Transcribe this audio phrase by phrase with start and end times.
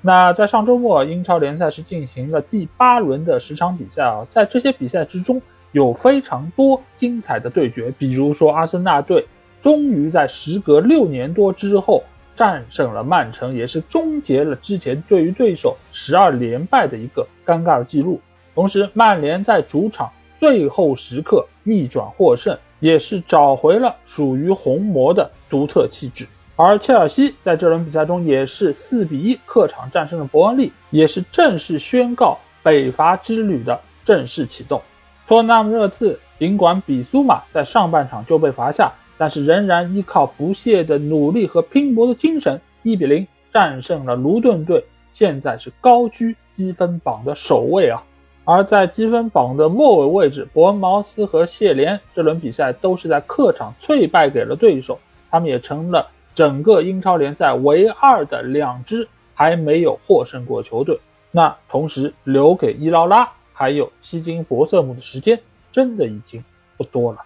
[0.00, 9.26] 那在上周末，英超联赛是进行了第八轮的十场比赛啊，在这些比赛之中，有非常多精彩的对决，比如说阿森纳队
[9.60, 12.04] 终于在时隔六年多之后
[12.36, 18.20] 战胜了曼城，也是终结了之前对于对手十二连败的一个尴尬的记录。
[18.54, 26.24] 同时，曼联在主场最后时刻逆转获胜，也是找回了属于红魔的独特气质。
[26.60, 34.82] 而切尔西在这轮比赛中也是四比一客场战胜了伯恩利，也是正式宣告北伐之旅的正式启动。
[35.28, 48.02] 托纳姆热刺尽管比苏马在上半场就被罚下，但是仍然依靠不懈的努力和拼搏的精神，一比零战胜了卢顿队，现在是高居积分榜的首位啊。
[48.42, 54.98] 而在积分榜的末尾位置，伯恩茅斯和谢联这轮比赛都是在客场脆败给了对手，
[55.30, 56.04] 他们也成了。
[56.38, 60.96] 整个英超联赛唯二的两支还没有获胜过球队，
[61.32, 65.36] 那同时留给伊劳拉还有希金博瑟姆的时间
[65.72, 66.44] 真的已经
[66.76, 67.18] 不多了。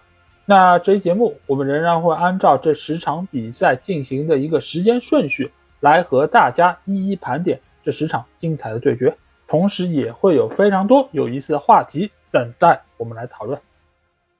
[0.45, 9.15] 那这期节目我们仍然会按照这十场比赛进行的一个时间顺序来和大家一一盘点这十场精彩的对决，
[9.47, 13.61] 同时也会有非常多有意思的话题等待我们来讨论。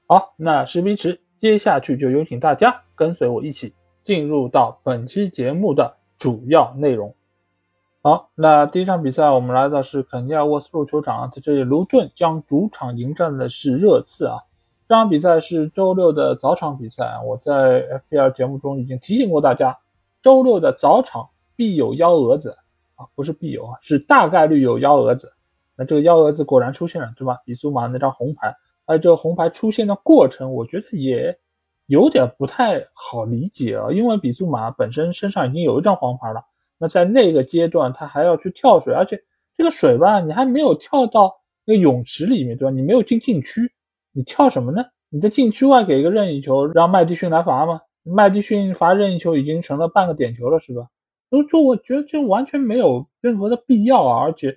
[0.08, 3.72] 好，那事不宜迟，接下去就有请大家跟随我一起。
[4.04, 7.14] 进入到本期节目的主要内容。
[8.02, 14.40] 好，那第一场比赛我们来到是肯尼亚沃斯路球场啊，在这里卢顿将主场迎战的是热刺啊。
[14.86, 19.78] 这场比赛是周六的早场比赛，我在 FPL 节目中已经提醒过大家，
[20.20, 22.58] 周六的早场必有幺蛾子
[22.96, 25.32] 啊，不是必有啊，是大概率有幺蛾子。
[25.76, 27.38] 那这个幺蛾子果然出现了，对吧？
[27.46, 28.54] 比苏马那张红牌，
[28.86, 31.38] 还有这个红牌出现的过程，我觉得也。
[31.86, 36.42] 有点不太好理解啊，因为比苏马本身身上已经有一张黄牌了，
[36.78, 39.22] 那在那个阶段他还要去跳水，而且
[39.56, 41.32] 这个水吧，你还没有跳到
[41.66, 42.70] 那个泳池里面，对吧？
[42.70, 43.70] 你没有进禁区，
[44.12, 44.84] 你跳什么呢？
[45.10, 47.80] 你在禁区外给一个任意球，让麦迪逊来罚吗？
[48.02, 50.88] 麦迪逊罚任意球已经成了半个点球了，是吧？
[51.30, 54.56] 就就我觉得这完全没有任何的必要啊，而且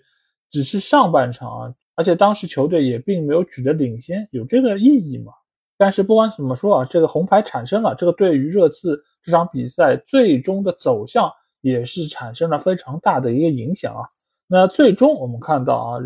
[0.49, 5.33] 只是上半场啊，而且当时球队也并没有取得领先，有这个意义吗？
[5.77, 14.01] 但是不管怎么说啊，这个红牌产生了，这个对于热刺这场比赛最终的走向也是产生了非常大的一个影响啊。
[14.47, 15.99] 那最终我们看到啊，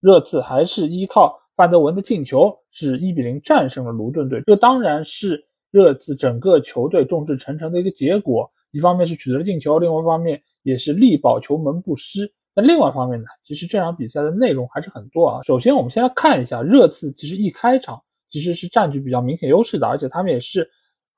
[0.00, 4.42] 热刺还是依靠范德文的进球，是一比零战胜了卢顿队。
[4.46, 8.50] 这当然是热刺整个球队众志成城的一个结果。
[8.70, 12.32] 一方面是取得了进球，另外一方面也是力保球门不失。
[12.54, 15.42] 那另外一方面呢，其实这场比赛的内容还是很多啊。
[15.42, 18.02] 首先我们先来看一下热刺，其实一开场。
[18.32, 20.68] 其实是占据比较明显优势的，而且他们也是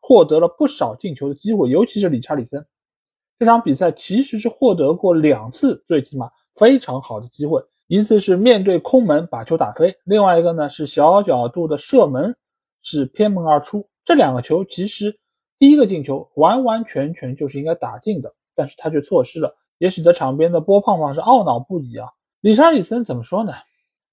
[0.01, 2.67] 获得了不少进球的机会，尤其是理查里森。
[3.39, 12.37] 这场比赛其实是获得过两次最起码非常好的机会，一次是面对空门把球打飞，另外一个呢是小角度的射门
[12.83, 13.89] 是偏门而出。
[14.05, 15.17] 这两个球其实
[15.59, 22.09] 第一个进球完完全全就是应该打进的，但是他却错失了，也使得场边的波胖胖是懊恼不已啊。
[22.41, 23.53] 理查里森怎么说呢？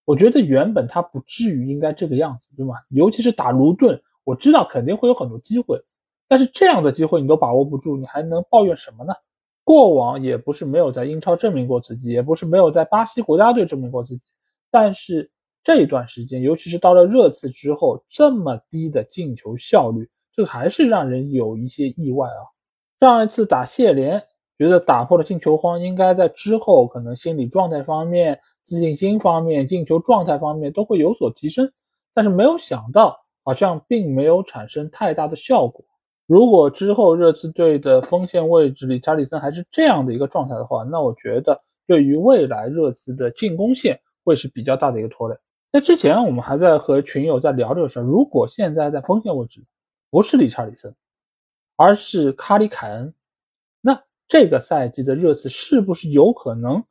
[0.05, 2.75] 我觉得原本他不至于应该这个样子，对吗？
[2.89, 5.79] 尤其是打卢顿，我知道肯定会有很多机会，
[6.27, 9.13] 但是这样的机会你都把握不住，你还能抱怨什么呢？
[9.63, 14.23] 过往也不是没有在英超证明过自己，也不是没有在巴西国家队证明过自己，
[14.71, 15.29] 但是
[15.63, 22.41] 这一段时间，尤其是到了热刺之后，这么低的进球效率，这个还是让人有一些意外啊。
[22.99, 24.21] 上一次打谢联，
[24.57, 28.39] 觉得打破了进球荒，应该在之后可能心理状态方面。
[28.63, 31.71] 自信心方面、进球状态方面都会有所提升，
[32.13, 35.83] 但是没有想到，好像并没有产生太大的效果。
[36.27, 45.35] 如果之后热刺队的锋线位置里查理森还是这样的一个状态的话，那我觉得对于未来热刺的进攻线会是比较大的一个拖累。
[45.73, 49.61] 在之前我们还在和群友在聊这个事儿，如果现在在锋线位置
[50.09, 50.93] 不是理查理森，
[51.75, 53.13] 而是卡里凯恩，
[53.81, 56.81] 那这个赛季的热刺是不是有可能？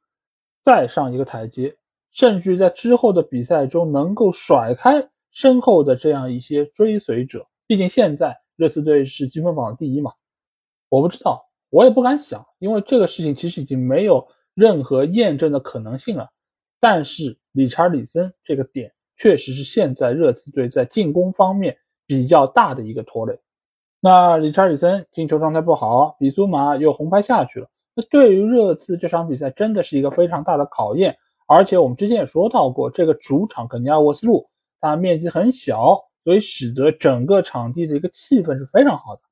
[0.62, 1.76] 再上一个台阶，
[2.12, 7.46] 甚至在之后的比赛中能够甩开身后的这样一些追随者。
[7.66, 10.12] 毕竟现在热刺队是积分榜第一嘛，
[10.88, 16.28] 我不知道，我也不敢想，因为这个事情其实已经没有任何验证的可能性了。
[16.80, 21.76] 但是理查里森这个点确实是现在热刺队在进攻方面
[22.06, 23.38] 比较大的一个拖累。
[24.00, 27.68] 那理查里森进球状态不好，比苏马又红牌下去了。
[27.94, 31.16] 那对于热刺这场比赛真的是一个非常大的考验。
[31.46, 34.48] 而且我们之前也说到过，这个主场肯尼亚沃斯路
[34.80, 39.22] 它面积很小，所以使得整个场地的一个气氛是非常好的。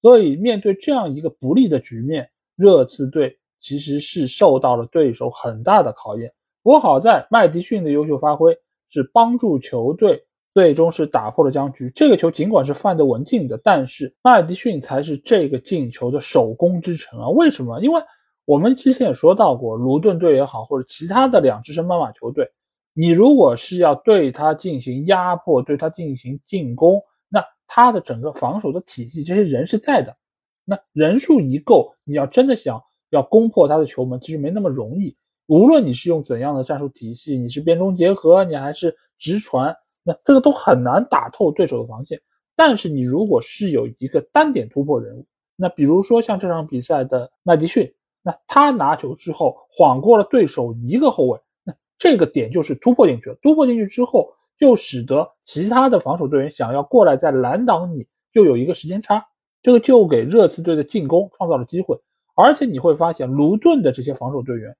[0.00, 6.32] 所以面对这样一个不利的局面，热刺队其实是受到了对手很大的考验。
[6.62, 8.56] 不过好在麦迪逊的优秀发挥
[8.90, 10.24] 是帮助球队。
[10.54, 11.90] 最终是打破了僵局。
[11.96, 17.28] 这个球尽管是范德文进的，但是麦迪逊才是这个进球的首功之臣啊！
[17.28, 17.80] 为什么？
[17.80, 18.00] 因为
[18.44, 22.48] 我们之前也说到过，卢顿队也好，或者其他的两支升班马球队，
[22.92, 30.16] 你如果是要对他进行压迫，对他进行进攻，那他的整个防守的体系，这些人是在的。
[30.64, 32.80] 那人数一够，你要真的想
[33.10, 35.16] 要攻破他的球门，其实没那么容易。
[35.46, 39.74] 无论你是用怎样的战术体系，你是边中结合，你还是直传。
[40.04, 42.20] 那这个都很难打透对手的防线，
[42.54, 47.92] 但是你如果是有一个单点突破人物，那比如说像这场比赛的麦迪逊，
[48.22, 53.36] 那他拿球之后晃过了对手一个后卫，那这个点就是突破进去了。
[53.42, 59.26] 突破进去之后，就使得其他的防守队员想要过来再拦挡你，就有一个时间差，
[59.62, 61.98] 这个就给热刺队的进攻创造了机会。
[62.34, 64.76] 而且你会发现，卢顿的这些防守队员，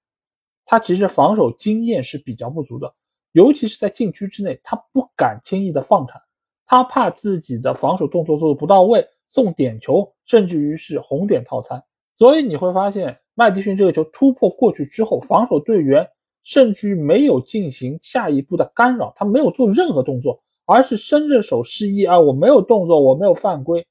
[0.67, 2.93] 他其实防守经验是比较不足的。
[3.35, 6.23] 尤其是在禁区之内，他不敢轻易的放铲，
[6.67, 11.83] 他怕自己的防守动作做的不到位，送点球，甚至于是红点套餐。
[12.17, 16.09] 所以你会发现，麦迪逊这个球突破过去之后，防守队员
[16.45, 23.85] 甚至于没有进行下一步的干扰，他没有做任何动作，而是伸着手示意啊，我没有动作，我没有犯规。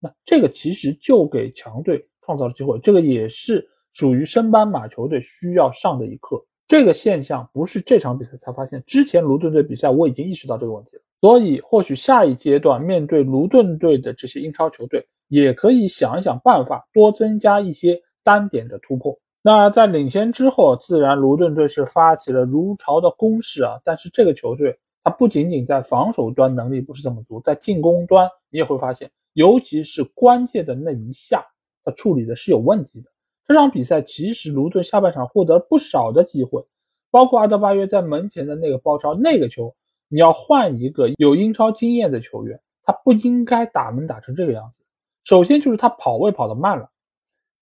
[0.00, 6.42] 那这个其实就给强队创造了机会，这个也是属于升班马球队需要上的一课。
[6.68, 11.02] 这个现象不是这场比赛才发现，之前卢顿队比赛我已经意识到这个问题了。
[11.20, 19.18] 所以或许下一阶段面对卢顿队的这些英超球队，也可以想一想办法，多增加一些单点的突破。
[19.40, 23.80] 那在领先之后，自然卢顿队是发起了如潮的攻势啊。
[23.82, 31.42] 但是这个球队它不仅仅在防守端能力不是这么足，在进攻端你也会发现，尤其是关键的那一下，
[31.82, 33.08] 他处理的是有问题的。
[33.48, 36.62] 这场比赛其实卢顿下半场获得了不少的机会，
[37.10, 39.74] 包括阿德巴约在门前的那个包抄那个球，
[40.08, 44.82] 你要换一个有英超经验的球员，他不应该打门打成这个样子。
[45.24, 46.90] 首先就是他跑位跑得慢了，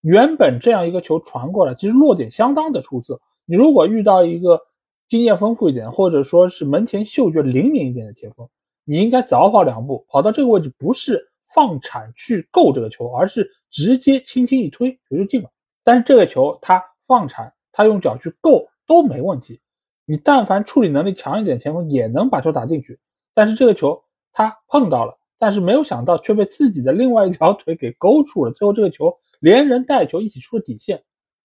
[0.00, 3.20] 原本这样一个球传过来，其实落点相当的出色。
[3.44, 4.60] 你如果遇到一个
[5.08, 8.48] 经验丰富一点，或者说是门前嗅觉灵敏一点的前锋，
[8.84, 15.48] 你应该早跑两步，跑到这个位置，不是放铲去够这个球，而是直接轻轻一推，球就进了。
[15.86, 19.60] 但是这个球他放铲，他用脚去够都没问题。
[20.04, 22.98] 你但凡处理能力强一点，前锋也能把球打进去。
[23.34, 24.02] 但是这个球
[24.32, 28.50] 他碰到了，但是没有想到却被自己的另外一条腿给勾住了。
[28.50, 31.00] 最后这个球连人带球一起出了底线，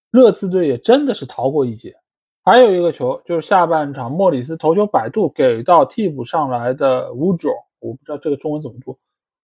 [0.09, 1.95] 热刺队也真的是逃过一劫。
[2.43, 8.97] 还有一个球就是下半场莫里斯头球摆渡给到替补上来的乌卓，我不知道这个中文怎么读，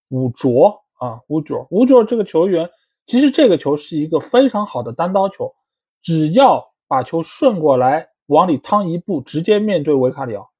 [0.08, 2.68] 乌卓啊，乌卓，乌卓这个球员。
[3.08, 5.54] 其实这个球是一个非常好的单刀球，
[6.02, 10.50] 只要把球顺过来，往里趟一步，直接面对维卡里奥，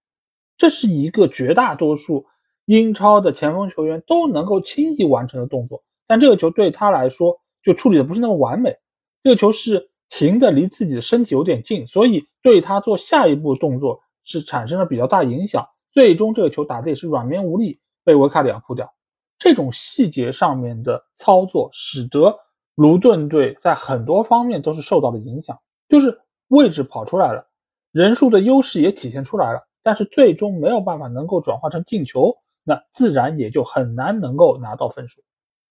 [0.57, 2.25] 这是一个绝大多数
[2.65, 5.83] 英超的前锋球员都能够轻易完成的动作。
[6.07, 8.75] 但这个球对他来说就处理的不是那么完美，
[9.23, 15.69] 这个球是停的离自己的身体有点近，所以对他做下一步动作是产生了比较大影响。
[15.93, 18.91] 最终这个球打的也是软绵无力，被维卡里奥扑掉。
[19.39, 22.37] 这种细节上面的操作，使得
[22.75, 25.59] 卢顿队在很多方面都是受到了影响。
[25.89, 27.47] 就是位置跑出来了，
[27.93, 35.23] 人数的优势也体现出来了，但是最终没有办法能够转化成进球，那自然也就很难能够拿到分数。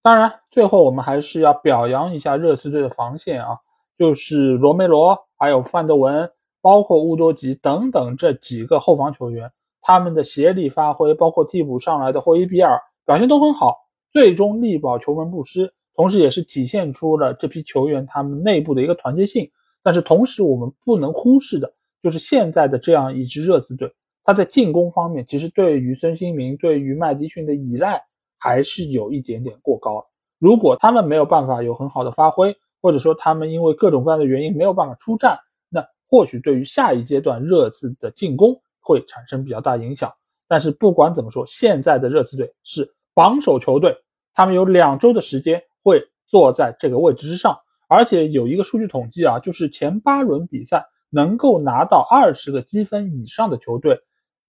[0.01, 3.57] 当然，最后我们还是要表扬一下热刺队的防线啊，
[3.97, 6.31] 就是罗梅罗、还有范德文、
[6.61, 12.79] 包括乌多吉等等这几个后防球员，他们的协力发挥，包括替补上来的霍伊比尔。
[13.07, 13.77] 表现都很好，
[14.11, 19.49] 最终力保球门不失，同时也是体现出了这批球员他们内部的一个团结性。
[19.81, 21.73] 但是同时我们不能忽视的
[22.03, 23.89] 就是现在的这样一支热刺队，
[24.25, 28.03] 他在进攻方面其实对于孙兴民、对于麦迪逊的依赖
[28.37, 30.05] 还是有一点点过高。
[30.37, 40.13] 如果他们没有办法有很好的发挥，或者说他们因为各种各样的原因没有办法出战，那或许对于下一阶段热刺的进攻会产生比较大影响。
[40.49, 42.96] 但是不管怎么说，现在的热刺队是。
[43.17, 43.97] 榜首球队，
[44.35, 47.57] 他们有两周的时间会坐在这个位置之上，
[47.87, 53.99] 而且有一个数据统计啊，就是前八轮比赛能够拿到二十个积分以上的球队，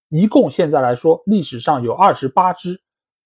[0.09, 2.79] 一共现在来说，历史上有二十八支，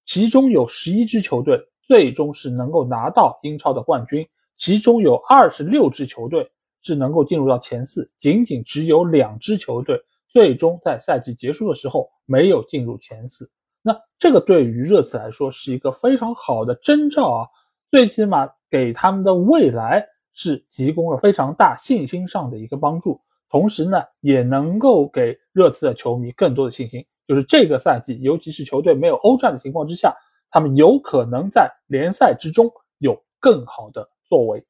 [0.06, 4.26] 其中有十一支球队最终是能够拿到英超的冠军，
[4.58, 6.50] 其中有二十六支球队
[6.84, 13.52] 是能够进入到前四，仅仅只有两支球队最终在赛季结束的时候没有进入前四。
[13.86, 17.48] 那这个对于热刺来说是一个非常好的征兆啊，
[17.92, 23.20] 最起码给他们的未来是提供了非常大信心上的一个帮助。
[23.50, 30.16] 同时呢，也能够给热刺的球迷更多的信心，就是这个赛季，尤其是球队没有欧战的情况之下，
[30.50, 34.66] 他们有可能在联赛之中有更好的作为。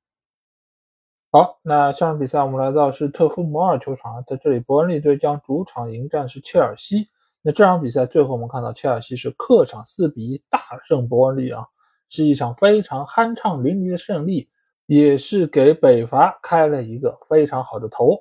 [1.31, 7.07] 好，那下场比赛我们来到是特夫摩尔球场，在这里，伯恩利队将主场迎战是切尔西。
[7.45, 11.65] 那这场比赛最后我们看到，切尔西是客场四比一大胜伯恩利啊，
[12.09, 14.47] 是一场非常酣畅淋漓的胜利，
[14.85, 18.17] 也是给北伐开了一个非常好的头。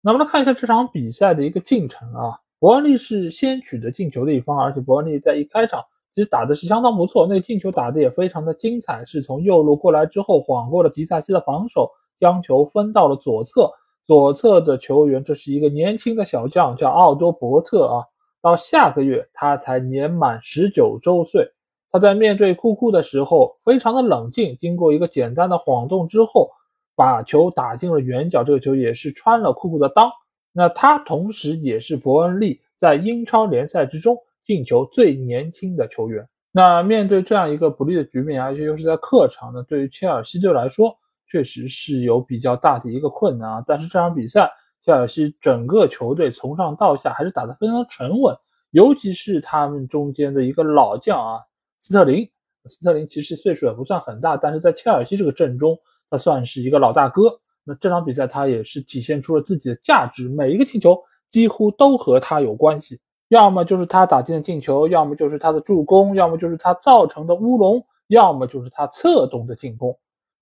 [0.00, 5.82] 那么来看一下这场比赛的一个进程啊，伯恩利是先取得进球的一方，而且伯恩利在一开场
[6.14, 13.68] 其实打的是相当不错，那个进球打的也非常的精彩，是从右路过来之后晃过了迪萨西的防守，将球分到了左侧，
[14.06, 18.04] 左侧的球员这是一个年轻的小将，叫奥多伯特啊，
[18.44, 21.50] 到下个月他才年满十九周岁，
[21.90, 26.50] 他在面对库库的时候非常的冷静，经过一个简单的晃动之后。
[26.96, 30.12] 把球打进了远角，这个球也是穿了库库的裆。
[30.52, 36.24] 那他同时也是伯恩利在英超联赛之中进球最年轻的球员。
[36.52, 40.96] 那面对这样一个不利的局面，而且又是在客场呢，对于切尔西队来说，
[41.28, 43.64] 确实是有比较大的一个困难啊。
[43.66, 44.48] 但是这场比赛，
[44.84, 48.36] 切尔西整个球队从上到下还是打得非常的沉稳，
[48.70, 51.40] 尤其是他们中间的一个老将啊，
[51.80, 52.28] 斯特林。
[52.66, 55.78] 斯特林其实岁数也不算很大，但是在切尔西这个阵中。
[56.10, 57.22] 他算是一个老大哥，
[57.64, 60.96] 那这场比赛他也是体现出了自己的价值，每一个进球
[61.28, 69.98] 几乎都和他有关系，要么就是他打进的进球，要么就是他的助攻，要么就是他造成的乌龙，要么就是他策动的进攻。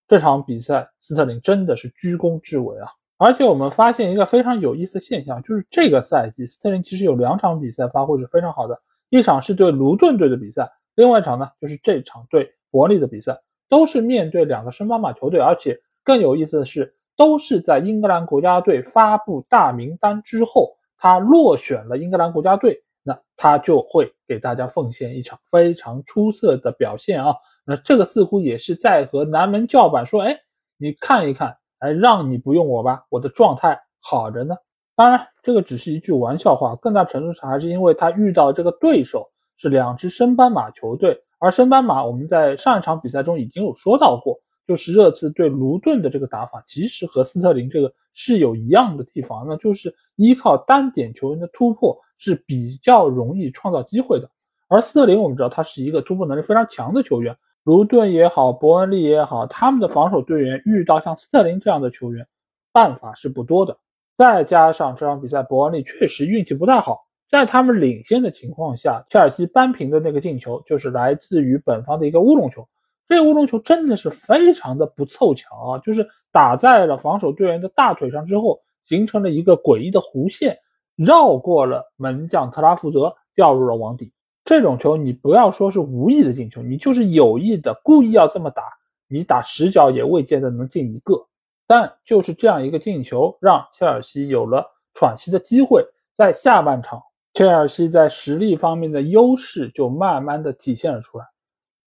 [0.09, 2.89] 这场比赛斯特林真的是居功至伟啊！
[3.23, 13.41] 而且我们发现一个非常有意思的现象，就是这个赛季斯特林其实有两场比赛发挥是非常好的，一场是对卢顿队的比赛，另外一场呢就是这场对伯利的比赛。
[13.69, 27.35] 都是面对两个升班马球队，而且更有意思的是，都是在英格兰国家队发布大名单之后，他落选了英格兰国家队，那他就会给大家奉献一场非常出色的表现啊！
[27.65, 30.39] 那这个似乎也是在和南门叫板说：“哎，
[30.77, 34.55] 你看一看，哎，让你不用我吧，我的状态好着呢。”
[34.95, 41.19] 当然，这个只是一句玩笑话，更大程度上还是因为他遇到这个对手是两支升班马球队。
[41.39, 54.31] 而升班马，我们在上一场比赛中已经有说到过，就是热刺对卢顿的这个打法，其实和斯特林这个是有一样的地方，那就是依靠单点球员的突破是比较容易创造机会的。
[54.69, 62.27] 而斯特林，我们知道他是一个突破能力非常强的球员，卢顿也好，伯恩利也好，他们的防守队员遇到像斯特林这样的球员，
[62.73, 63.77] 办法是不多的。
[64.19, 67.07] 再加上这场比赛，伯恩利确实运气不太好。
[67.31, 72.69] 在他们领先的情况下，切尔西扳平的那个进球就是来自于本方的一个乌龙球。
[73.09, 80.59] 这个乌龙球真的是非常的不凑巧啊，就是打在了防守队员的大腿上之后，形成了一个诡异的弧线，
[80.97, 84.13] 绕过了门将特拉福德，掉入了网底。
[84.53, 88.65] 这种球你不要说是无意的进球，你就是有意的故意要这么打，
[89.09, 91.27] 你打十脚也未见得能进一个。
[91.67, 95.83] 但就是这样一个进球，让切尔西有了喘息的机会，
[96.19, 97.01] 在下半场。
[97.33, 101.25] 切尔西在实力方面的优势就慢慢的体现了出来。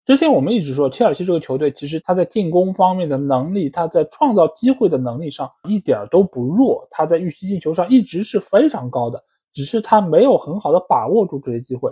[0.04, 11.92] 之前我们一直说，切尔西这个球队其实他在进攻方面的能力，他在创造机会的能力上一点都不弱，他在预期进球上一直是非常高的，只是他没有很好的把握住这些机会。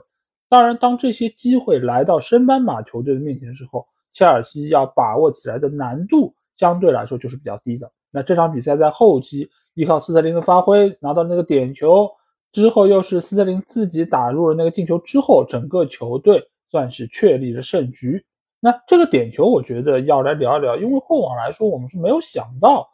[0.54, 7.92] 当然，当这些机会来到升班马球队的面前的时候，切尔西要把握起来的难度相对来说就是比较低的。
[8.12, 12.08] 那这场比赛在后期依靠斯特林的发挥拿到那个点球。
[12.52, 18.24] 之后又是斯特林自己打入了那个进球之后，整个球队算是确立了胜局。
[18.60, 22.88] 那这个点球，我觉得要来聊一聊，因为过往来说我们是没有想到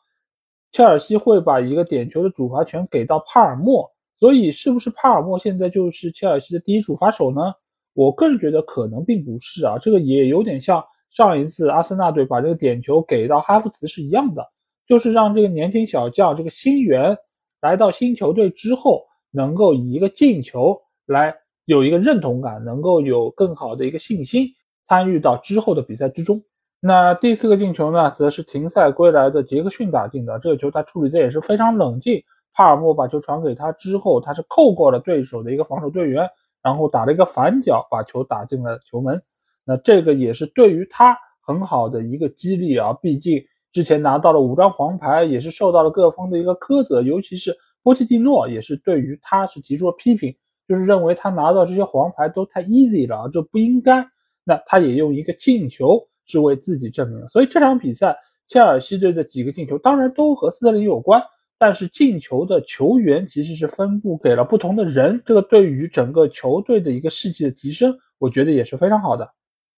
[0.71, 7.53] 切尔西会把一个点球的主罚权给到帕尔默，所以是不是帕尔默现在就是切尔西的第一主罚手呢？
[7.93, 14.45] 我个人觉得可能并不是啊，这个也有点像上一次阿森纳队把这个点球给到哈弗茨是一样的，
[14.87, 17.17] 就是让这个年轻小将这个新援
[17.61, 19.05] 来到新球队之后。
[19.31, 21.35] 能够以一个进球来
[21.65, 24.47] 有一个认同感，能够有更好的一个信心，
[24.87, 26.41] 参与到之后的比赛之中。
[26.79, 30.39] 那第四个进球呢，则是停赛归来的杰克逊打进的。
[30.39, 32.23] 这个球他处理的也是非常冷静，
[32.53, 36.29] 帕尔默把球传给他之后，他是扣过了对手的一个防守队员，
[36.61, 39.21] 然后打了一个反脚，把球打进了球门。
[39.65, 42.91] 那这个也是对于他很好的一个激励啊！
[43.01, 43.41] 毕竟
[43.71, 50.35] 之前拿到了五张黄牌，也是受到了各方的一个苛责，尤其是波切蒂诺也是对于他是提出了批评，
[50.67, 54.05] 就是认为他拿到这些黄牌都太 easy 了，就不应该。
[54.43, 57.27] 那他也用一个进球是为自己证明。
[57.29, 61.21] 所以这场比赛，切尔西队的几个进球当然都和斯特林有关。
[61.59, 69.29] 但是进球的球员其实是分布给了不同的人，这个对于整个球队的一个士气的提升，我觉得也是非常好的。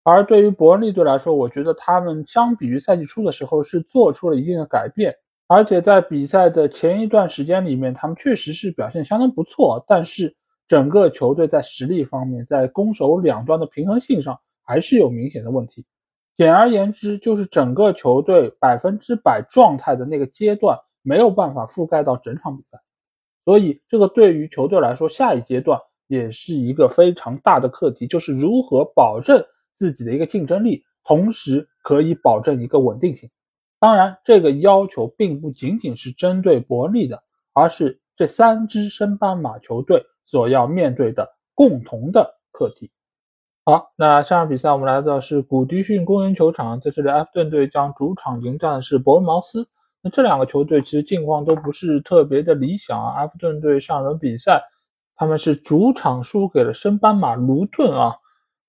[0.03, 5.11] 而对于伯恩利队来说，我觉得他们相比于赛季初的时候是做出了一定的改变，
[5.47, 9.83] 而且在比赛的前一段时间里面，他们确实是表现相当不错。
[9.87, 10.35] 但是
[10.67, 15.83] 整个球队在实力方面，在攻守两端的平衡性上还是有明显的问题。
[16.37, 20.77] 简而言之，就是整个球队百分之百状态的那个阶段。
[21.01, 22.79] 没有办法覆盖到整场比赛，
[23.43, 29.43] 所以这个对于球队来说，下一阶段也是一个非常大的课题，就是如何保证
[29.75, 33.29] 自己的一个竞争力，同时可以保证一个稳定性。
[33.79, 42.91] 当然，这个要求并不仅仅是针对伯利的，而是这三支升班马球队所要面对的共同的课题。
[43.65, 49.67] 好，那下场比赛我们来到是古迪逊公园球场，在这里，埃弗顿队将主场迎战的是伯恩茅斯。
[50.03, 53.13] 那这两个球队其实近况都不是特别的理想啊。
[53.17, 54.61] 埃弗顿队上轮比赛，
[55.15, 58.15] 他们是主场输给了升班马卢顿啊。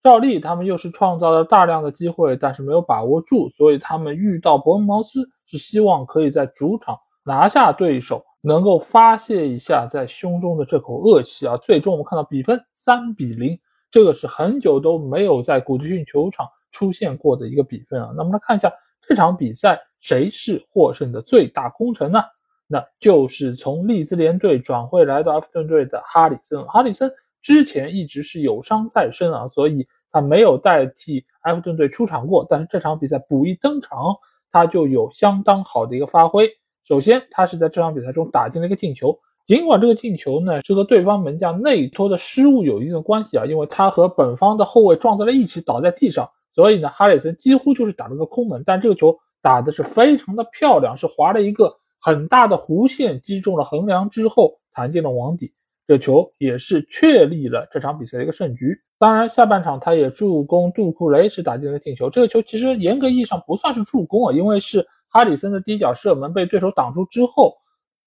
[0.03, 11.57] 照例他们又是创造了大量的机会，但是没有把握住，所以他们遇到伯恩茅斯是希望可以在主场拿下对手，能够发泄一下在胸中的这口恶气啊。
[11.59, 13.59] 最终我们看到比分三比零，
[13.91, 18.13] 这个是很久都没有在古迪逊球场出现过的一个比分啊。
[18.17, 18.71] 那么来看一下
[19.09, 19.81] 这场比赛。
[20.03, 22.21] 谁是获胜的最大功臣呢？
[22.67, 26.65] 那就是从利兹联队转会来到埃弗顿队的哈里森。
[26.65, 27.11] 哈里森
[27.41, 32.47] 之前一直是有伤在身啊，所以他没有代替埃弗顿队出场过。
[32.51, 34.17] 但是这场比赛补一登场，
[34.51, 36.51] 他就有相当好的一个发挥。
[36.89, 48.65] 首先，他是在这场比赛中打进了一个进球，尽管这个进球呢是和对方门将内托的失误有一定的关系啊，因为他和本方的后卫撞在了一起，倒在地上，所以呢，哈里森几乎就是打了个空门。
[48.67, 49.17] 但这个球。
[49.43, 55.53] 打的是非常的漂亮，是划了一个很大的弧线，击中了横梁之后弹进了网底。
[55.85, 58.81] 这球也是确立了这场比赛的一个胜局。
[58.99, 62.09] 当然，下半场他也助攻杜库雷是打进了进球。
[62.09, 67.53] 这个球其实严格意义上不算是助攻啊，因为是哈里森的低脚射门被对手挡住之后，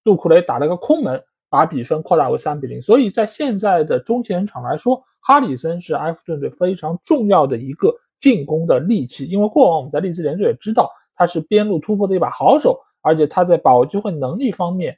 [0.02, 2.80] 杜库雷打了个空门，把比分扩大为三比零。
[2.80, 9.26] 所以在现在的中前场来说，哈里森是埃弗顿队非常重要的一个进攻的利器。
[9.26, 10.90] 因为过往我们在利兹联队也知道。
[11.16, 14.96] 他是边路突破的一把好手，而且他在把握机会能力方面，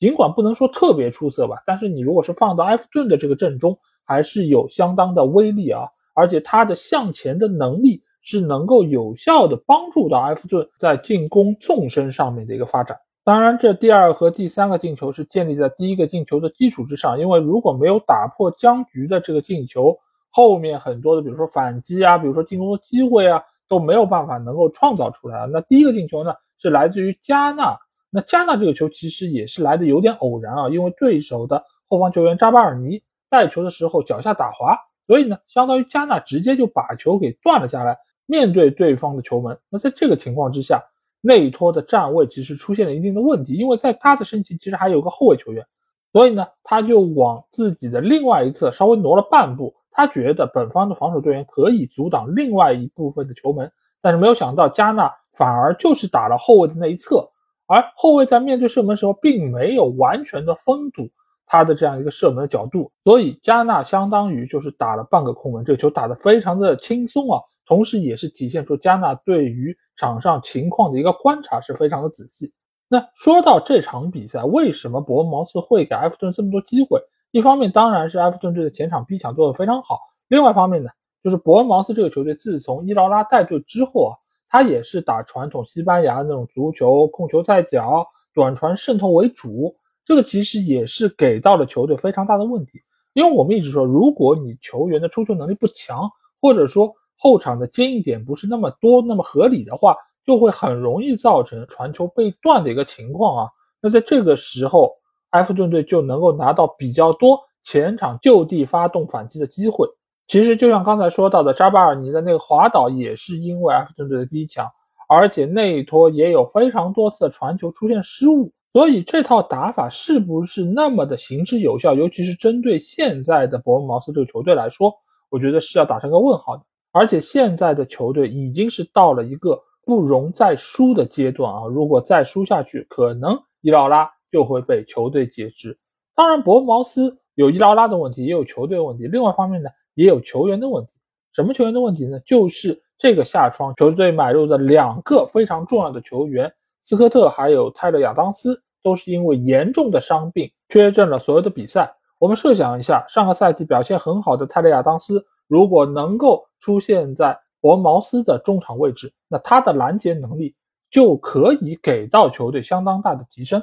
[0.00, 5.82] 尽管不能说特别出色吧，但是你如果是放到埃弗顿的这个阵中，还是有相当的威力啊！
[6.14, 12.98] 而且他的向前的能力是能够有效的帮助到埃弗顿在进攻纵深上面的一个发展。
[13.24, 19.98] 当然，这第二和第三个进球是建立在第一个进球的基础之上，因为如果没有打破僵局的这个进球，
[20.30, 23.42] 后面很多的比如说反击啊，比如说进攻的机会啊。
[23.68, 25.46] 都没有办法能够创造出来啊！
[25.52, 27.78] 那第一个进球呢，是来自于加纳。
[28.10, 34.74] 那加纳这个球其实也是来的有点偶然啊，因为对手的后方球员扎巴尔尼带球的时候脚下打滑，
[35.06, 39.58] 所以呢，相当于加纳直接就把球给断了下来，面对对方的球门。
[39.68, 40.82] 那在这个情况之下，
[41.20, 45.66] 内托的站位其实出现了一定的问题，因为在他的身前其实还有个后卫球员，
[46.12, 49.74] 所以呢，他就往自己的另外一侧稍微挪了半步。
[49.98, 53.68] 他觉得本方的防守队员可以阻挡另外一部分的球门，
[54.00, 57.28] 但是没有想到加纳反而就是打了后卫的那一侧，
[57.66, 61.10] 而后卫在面对射门时候并没有完全的封堵
[61.46, 72.52] 他的这样一个射门的角度，所以加纳相当于就是打了半个空门，这个球打得非常的轻松啊，同时也是体现出加纳对于场上情况的一个观察是非常的仔细。
[72.88, 77.02] 那说到这场比赛，为什么伯恩茅斯会给埃弗顿这么多机会？
[77.30, 80.88] 一方面当然是埃弗顿队的前场逼抢做得非常好，另外一方面呢，
[81.22, 84.16] 就是伯恩茅斯这个球队自从伊劳拉带队之后啊，
[84.48, 92.80] 他也是打传统西班牙的那种足球，控球在脚，短传渗透为主，这个其实也是给到了球队非常大的问题。
[93.12, 96.08] 因为我们一直说，如果你球员的出球能力不强，
[96.40, 103.50] 或者说后场的接应点不是那么多、那么合理的话，就会很容易造成传球被断的一个情况啊。
[103.80, 104.92] 那在这个时候，
[105.30, 109.88] 埃弗顿队就能够拿到比较多前场就地发动反击的机会。
[110.26, 114.66] 其实就像刚才说到的，扎巴尔尼的那个滑倒也是因为埃弗顿队的逼抢，
[115.08, 118.52] 而且内托也有非常多次的传球出现失误。
[118.74, 121.94] 所以这套打法是不是那么的行之有效？
[121.94, 124.92] 尤其是针对现在的伯恩茅斯这个球队来说，
[125.30, 126.62] 我觉得是要打上个问号的。
[126.92, 131.66] 而且现在的球队已经是到了一个不容再输的阶段啊！
[131.66, 135.78] 如果再输下去，可能伊劳拉就会被球队解职。
[136.14, 139.06] 当然，伯恩茅斯有伊劳拉的问题，也有球队问题。
[139.06, 140.90] 另外一方面呢，也有球员的问题。
[141.32, 142.18] 什么球员的问题呢？
[142.20, 151.94] 就是这个夏窗球队买入的两个非常重要的球员斯科特还有泰勒亚当斯，都是因为严重的伤病缺阵了所有的比赛。
[152.18, 155.24] 我们设想一下，上个赛季表现很好的泰勒亚当斯。
[155.46, 160.54] 如果能够出现在伯恩茅斯的中场位置，那他的拦截能力
[160.90, 163.62] 就可以给到球队相当大的提升。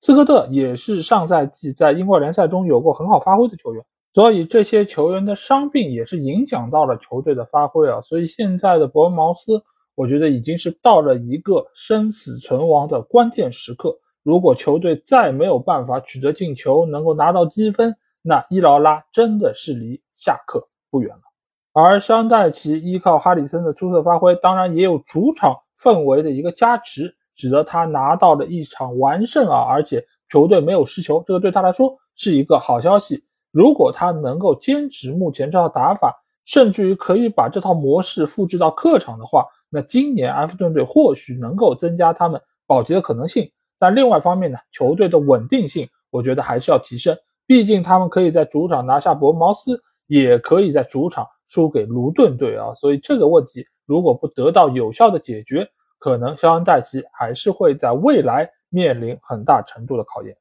[0.00, 8.00] 斯科特也是上赛季在英国联赛中有过很好发挥的球员，所以这些球员的伤病也是影响到了球队的发挥啊。
[8.02, 9.62] 所以现在的伯恩茅斯，
[9.94, 13.98] 我觉得已经是到了一个生死存亡的关键时刻。
[14.22, 21.22] 如果球队再没有办法取得进球，能够拿到积分，那伊劳拉真的是离下课不远了。
[21.72, 29.60] 而香戴奇依靠哈里森的出色发挥，当然也有主场氛围的一个加持，使得他拿到了一场完胜啊！
[29.68, 33.22] 而且球队没有失球，这个对他来说是一个好消息。
[33.52, 36.12] 如果他能够坚持目前这套打法，
[36.44, 43.48] 甚至于可以把这套模式复制到客场的话，那今年埃弗顿队或许能够增加他们保级的可能性。
[43.78, 47.16] 但另外一方面呢，球队的稳定性，我觉得还是要提升。
[47.46, 51.26] 毕竟他们可以在主场拿下伯恩茅斯，也可以在主场。
[51.48, 55.64] 输给卢顿队啊，所以这个问题如果不得到有效的解决，
[56.06, 60.36] 可能肖恩戴奇还是会在未来面临很大程度的考验。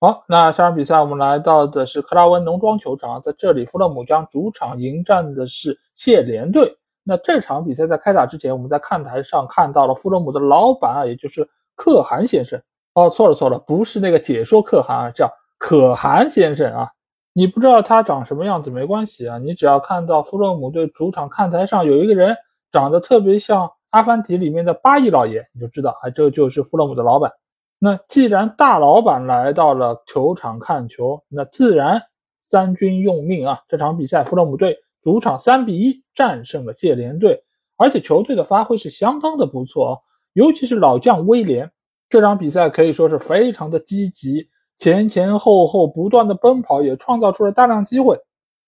[0.00, 6.74] 好，那下场比赛我们来到的是克拉文农庄球场，在这里弗勒姆将主场迎战的是谢联队。
[7.04, 12.58] 那这场比赛在开打之前，我们在看台上看到了弗勒姆的老板啊，也就是可汗先生。
[12.94, 16.88] 哦，错了错了，不是那个解说可汗啊，叫可汗先生啊。
[17.34, 22.34] 你不知道他长什么样子没关系啊，你只要看到弗洛姆队主场看台上有一个人
[22.72, 27.32] 长得特别像《阿凡提》里面的八亿老爷，你就知道啊，这就是弗洛姆的老板。
[27.78, 32.02] 那既然大老板来到了球场看球，那自然
[32.50, 33.60] 三军用命啊。
[33.68, 37.42] 这场比赛弗洛姆队主场三比一战胜了谢联队，
[37.78, 39.98] 而且球队的发挥是相当的不错啊，
[40.34, 41.70] 尤其是老将威廉，
[42.10, 44.46] 这场比赛可以说是非常的积极。
[44.78, 48.20] 前前后后不断的奔跑，也创造出了大量机会，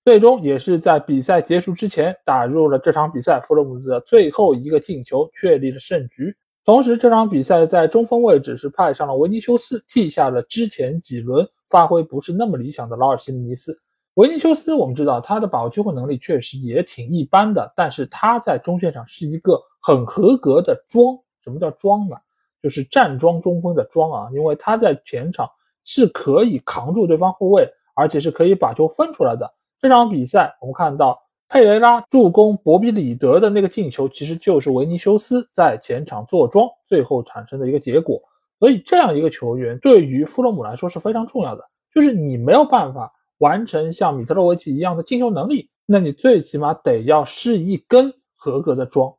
[0.09, 6.35] 最终也是在比赛结束之前打入了这场比赛弗洛姆斯的最后一个进球，确立了胜局。
[6.64, 13.79] 同时，这场比赛在中锋位置是派上了维尼修斯，替下了之前几轮发挥不是那么理想的劳尔西尼斯。
[14.14, 21.18] 维尼修斯，我们知道他的把握机会能力确实也挺一般的，但是他在中线上是一个很合格的桩。
[21.44, 22.16] 什么叫桩呢？
[22.62, 25.47] 就是站桩中锋的桩啊，因为他在前场。
[25.85, 29.51] 是可以扛住对方后卫，而且是可以把球分出来的。
[29.81, 38.21] 这场比赛我们看到佩雷拉助攻博比里德的那个进球，其实就是维尼修斯在前场坐庄最后产生的一个结果。
[38.59, 41.64] 所以这样一个球员对于弗洛姆来说是非常重要的。
[41.95, 49.14] 就是你没有办法完成像米特洛维奇一样的进球能力，那你最起码得要是一根合格的桩。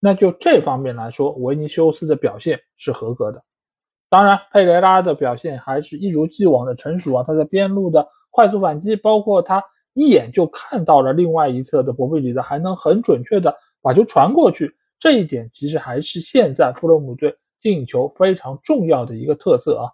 [0.00, 3.42] 那就这方面来说，维尼修斯的表现是合格的。
[4.08, 7.24] 当然，佩雷拉的表现还是一如既往的成熟啊！
[7.26, 9.62] 他在边路的快速反击，包括他
[9.98, 19.90] 一眼就看到了另外一侧的博贝里的，还能很准确的把球传过去，这一点其实还是现在弗洛姆队进球非常重要的一个特色啊！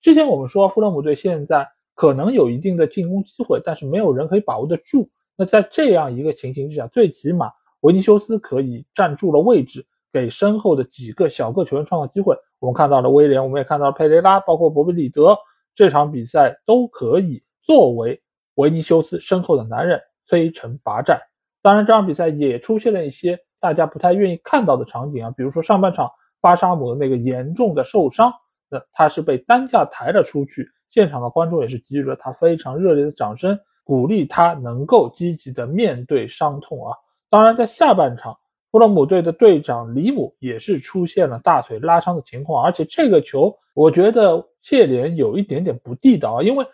[0.00, 5.10] 之前我们说弗洛姆队现在可能有一定的进攻机会，但是没有人可以把握得住。
[5.36, 9.84] 那在这样一个情形之下，最起码维尼修斯可以站住了位置。
[10.10, 12.34] 给身后的几个小个球员创造机会。
[12.60, 15.36] 我们看到了威廉，我们也看到了佩雷拉，包括博比里德，
[15.74, 18.18] 这场比赛都可以作为
[18.58, 21.20] 维尼修斯身后的男人摧城拔寨。
[21.62, 28.32] 当然，这场比赛也出现了一些大家不太愿意看到的场景啊，比如说上半场巴沙姆的那个严重的受伤，
[28.68, 36.92] 那他是被担架抬了出去，现场的观众也是给予了他非常热烈的掌声，鼓励他能够积极的面对伤痛啊。
[37.30, 38.36] 当然，在下半场。
[38.70, 46.66] 弗洛姆队的队长里姆也是出现了大腿拉伤的情况，而且这个球我觉得谢联有一点点不地道啊，因为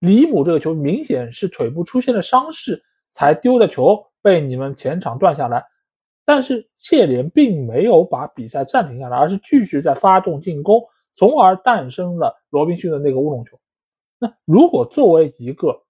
[0.00, 2.82] 里姆这个球明显是腿部出现了伤势
[3.14, 5.64] 才丢的球被你们前场断下来，
[6.24, 10.82] 但是谢联并没有把比赛暂停下来，而是继续在发动进攻，
[11.16, 13.58] 从而诞生了罗宾逊的那个乌龙球。
[14.18, 15.80] 那如果作为一个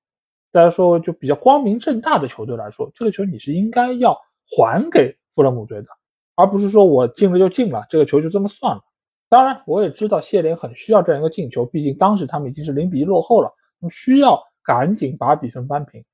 [0.53, 4.15] 大家说就比较光明正大的球队来说，这个球你是应该要
[4.57, 5.17] 还给。
[5.37, 5.87] 弗勒姆队的，
[6.35, 8.83] 而不是说我进了就进了，这个球就这么算了。
[9.29, 13.51] 当然，我也知道谢联很需要这样一个进球，毕竟当时他们已经是零比一落后了，
[13.89, 16.05] 需要赶紧把比分扳平。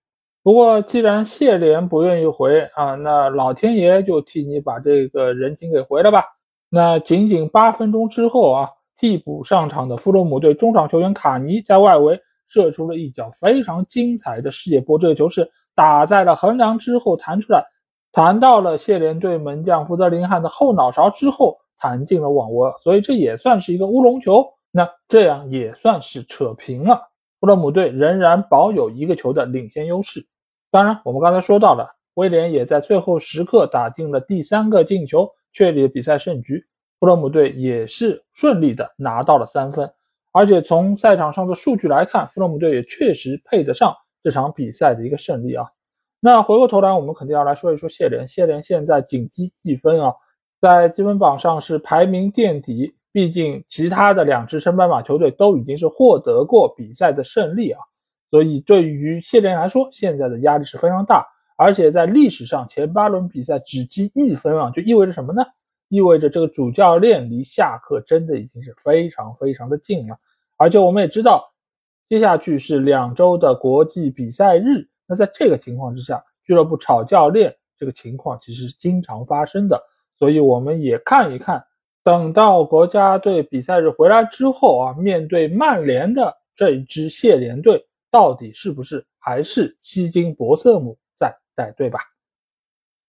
[0.43, 6.25] 不过，既然谢联不愿意回啊，那老天爷就替你把这个人情给回了吧。
[6.69, 17.65] 那仅仅八分钟之后啊，替补上场的弗洛姆队中场球员卡尼在外围射出了一脚非常精彩的世界波，这个球是打在了横梁之后弹出来，
[18.13, 21.59] 弹到了谢联队门将福德林汉的后脑勺之后。
[21.79, 24.43] 弹进了网窝，所以这也算是一个乌龙球。
[24.71, 27.03] 那这样也算是扯平了。
[27.47, 30.27] 布勒姆队仍然保有一个球的领先优势。
[30.69, 36.67] 当然，我们刚才说到了，威廉也在最后时刻打进了第三个进球，确立了比赛胜局。
[36.99, 39.89] 布勒姆队也是顺利的拿到了三分。
[40.33, 45.67] 而且从赛场上的数据来看，弗洛姆队也确实配得上这场比赛的一个胜利啊。
[46.19, 48.27] 那回过头来，我们肯定要来说一说谢联。
[48.27, 50.13] 谢联现在仅积一分啊。
[50.61, 57.81] 在积分榜上是排名垫底，毕竟其他的两支升班马球队都已经是获得过比赛的胜利啊，
[58.31, 61.27] 所以对于谢联来说，现在的压力是非常大。
[61.57, 65.43] 而且在历史上前八轮比赛只积一分啊，就意味着什么呢？
[65.89, 70.19] 意味着这个主教练离下课真的已经是非常非常的近了。
[70.59, 71.43] 而且我们也知道，
[72.11, 79.83] 接下去是两周的国际比赛日，那在这个情况之下，俱乐部炒教练这个情况其实是经常发生的。
[80.19, 81.65] 所以我们也看一看，
[82.07, 91.99] 等到国家队比赛日回来之后啊，面对曼联的这一支谢联队，到底是不是还是希金伯瑟姆在带队吧？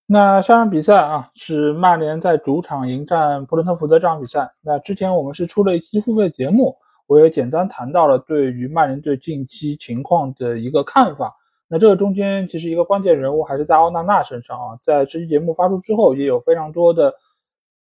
[0.08, 4.52] 那下场比赛啊，是曼联在主场迎战布伦特福德这场比赛。
[4.64, 11.36] 那之前我们是出了一期付费节目，我也简单谈到了对于曼联队近期情况的一个看法。
[11.68, 17.14] 那这个中间其实一个关键人物还是在奥纳纳身上啊，在这期节目发出之后，也有非常多的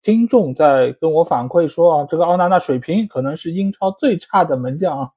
[0.04, 5.10] 听众在跟我反馈说啊，这个奥纳纳水平可能是英超最差的门将啊，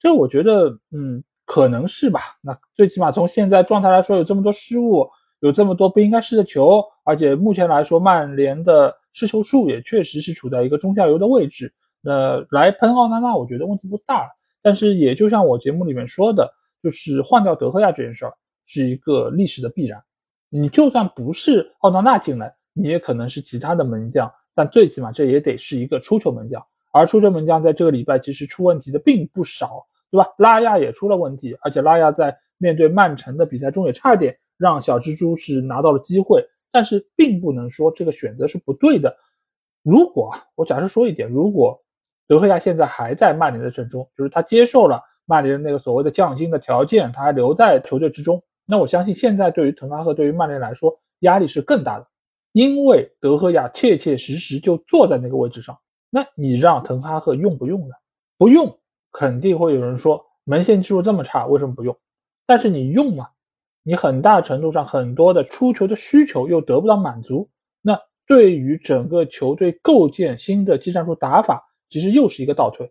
[0.00, 5.08] 这我觉得嗯可能是吧，那最起码从现在状态来说，有这么多失误，
[5.40, 14.28] 有这么多不应该失的球，而且目前来说曼联的失球数也确实是处在一个中下游的位置，那来喷奥纳纳我觉得问题不大，
[14.60, 16.52] 但是也就像我节目里面说的。
[16.82, 18.32] 就是换掉德赫亚这件事儿
[18.64, 20.02] 是一个历史的必然，
[20.48, 30.26] 你就算不是奥纳纳进来，你也可能是其他的门将，但最起码这也得是一个出球门将，而出球门将在这个礼拜其实出问题的并不少，对吧？
[30.38, 39.16] 拉亚也出了问题，而且拉亚在面对曼城的比赛中也差点让小蜘蛛是拿到了机会，但是并不能说这个选择是不对的。
[39.82, 41.82] 如果我假设说一点，如果
[42.26, 45.02] 德赫亚现在还在曼联的阵中，就是他接受了。
[45.26, 48.42] 曼联的那个所谓的降薪的条件，他还留在球队之中。
[48.66, 52.08] 那我相信现在对于滕哈赫、对于曼联来说，压力是更大的，
[52.52, 55.78] 因为德赫亚切切实实就坐在那个位置上。
[56.10, 57.94] 那你让滕哈赫用不用呢？
[58.36, 58.78] 不用，
[59.12, 61.96] 肯定会有人说门线技术这么差，为什么不用？
[62.46, 63.28] 但是你用嘛，
[63.84, 67.48] 你很大程度上很多的出球的需求又得不到满足。
[67.80, 72.90] 那对于整个球队构建新的技战术打法，其实又是一个倒退。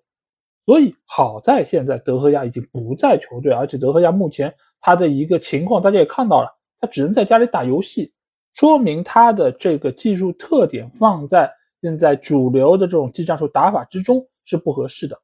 [0.65, 8.13] 所以好在现在德赫亚已经不在球队，而且德赫亚目前他的一个情况大家也看到了，他只能在家里打游戏，
[8.53, 15.17] 说明他的这个技术特点放在现在主流的这种技战术打法之中是不合适的。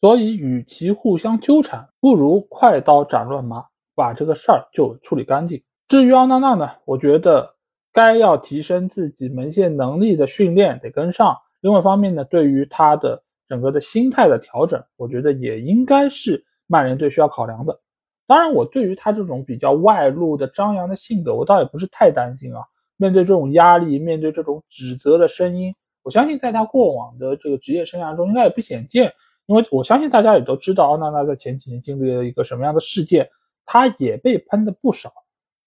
[0.00, 5.62] 所以与其互相纠缠，不如快刀斩乱麻，把这个事儿就处理干净。
[5.88, 7.54] 至于奥纳纳呢，我觉得
[7.92, 13.22] 该要提升自己门线能力的训练得跟上，另外一方面呢，对于他的。
[13.48, 17.78] 整个的心态的调整，我觉得也应该是曼联队需要考量的。
[18.26, 22.60] 当然，我对于他这种比较外露的张扬的性格，我倒也不是太担心啊。
[22.96, 29.12] 面对这种压力，面对这种指责的声音，我相信在他过往的这个职业生涯中应该也不鲜见。
[29.46, 33.28] 因为我相信大家也都知道，奥纳纳在前几年经历了一个什么样的事件，
[33.64, 35.12] 他也被喷的不少，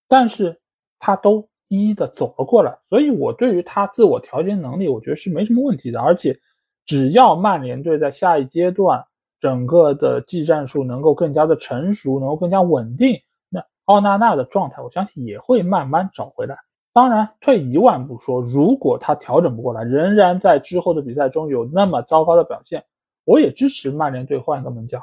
[0.08, 0.60] 但是
[1.00, 2.78] 他都一一的走了过来。
[2.90, 6.38] 所以我对于他自我调节能力，我觉得是没什么问题的，而且。
[6.86, 9.06] 只要曼联队在下一阶段
[9.40, 16.58] 整个的技战术能够更加的成熟，能够更加稳定，那奥纳纳的状态，我相信也会慢慢找回来。
[16.94, 22.84] 当然，退一万步说，如果他调整不过来，仍然在之后的比赛中有那么糟糕的表现，
[23.26, 25.02] 我也支持曼联队换一个门将。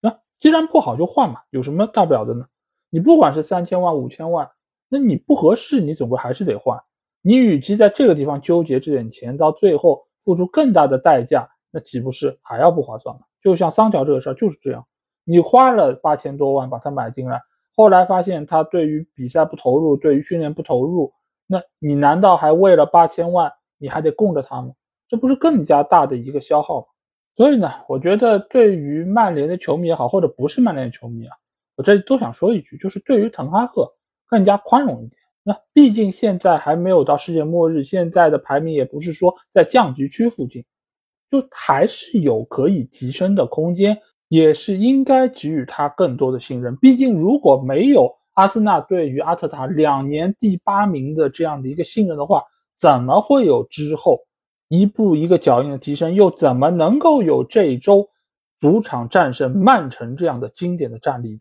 [0.00, 2.46] 那既然不好就换嘛，有什么大不了的呢？
[2.90, 4.50] 你不管是三千万、五千万，
[4.88, 6.78] 那你不合适，你总归还是得换。
[7.20, 10.06] 你与其在这个地方纠结这点钱，到最后。
[10.24, 13.22] 付出更大的代价，那岂不是还要不划算吗？
[13.42, 14.86] 就像桑乔这个事儿就是这样，
[15.24, 17.40] 你花了八千多万把他买进来，
[17.74, 21.12] 后来发现他对于比赛不投入，对于训练不投入，
[21.46, 24.72] 那你难道还为了八千万你还得供着他吗？
[25.08, 26.86] 这不是更加大的一个消耗吗？
[27.34, 31.34] 所以呢，我觉得对于曼联的球迷也好，或者不是曼联的球迷啊，
[31.76, 33.90] 我这里都想说一句，就是对于滕哈赫
[34.26, 35.20] 更加宽容一点。
[35.42, 40.64] 那毕竟现在还没有到世界末日，现在的排名也不是说在降级区附近，
[41.32, 46.76] 就还是有可以提升的空间，也是应该给予他更多的信任。
[46.76, 52.44] 毕竟如果没有阿森纳对于阿特塔两年第八名的这样的一个信任的话，
[52.78, 54.20] 怎么会有之后？
[54.68, 58.06] 一步一个脚印的提升，又怎么能够有这一周
[58.58, 61.40] 主场战胜曼城这样的经典的战例呢？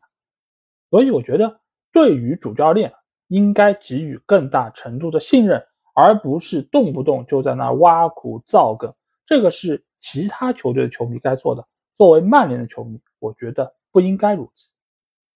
[0.90, 1.60] 所以我觉得，
[1.92, 2.94] 对于主教练
[3.28, 5.62] 应该给予更大程度的信任，
[5.96, 8.94] 而不是动不动就在那挖苦造梗。
[9.26, 11.66] 这个是其他球队的球迷该做的。
[11.98, 14.72] 作为曼联的球迷，我觉得不应该如此。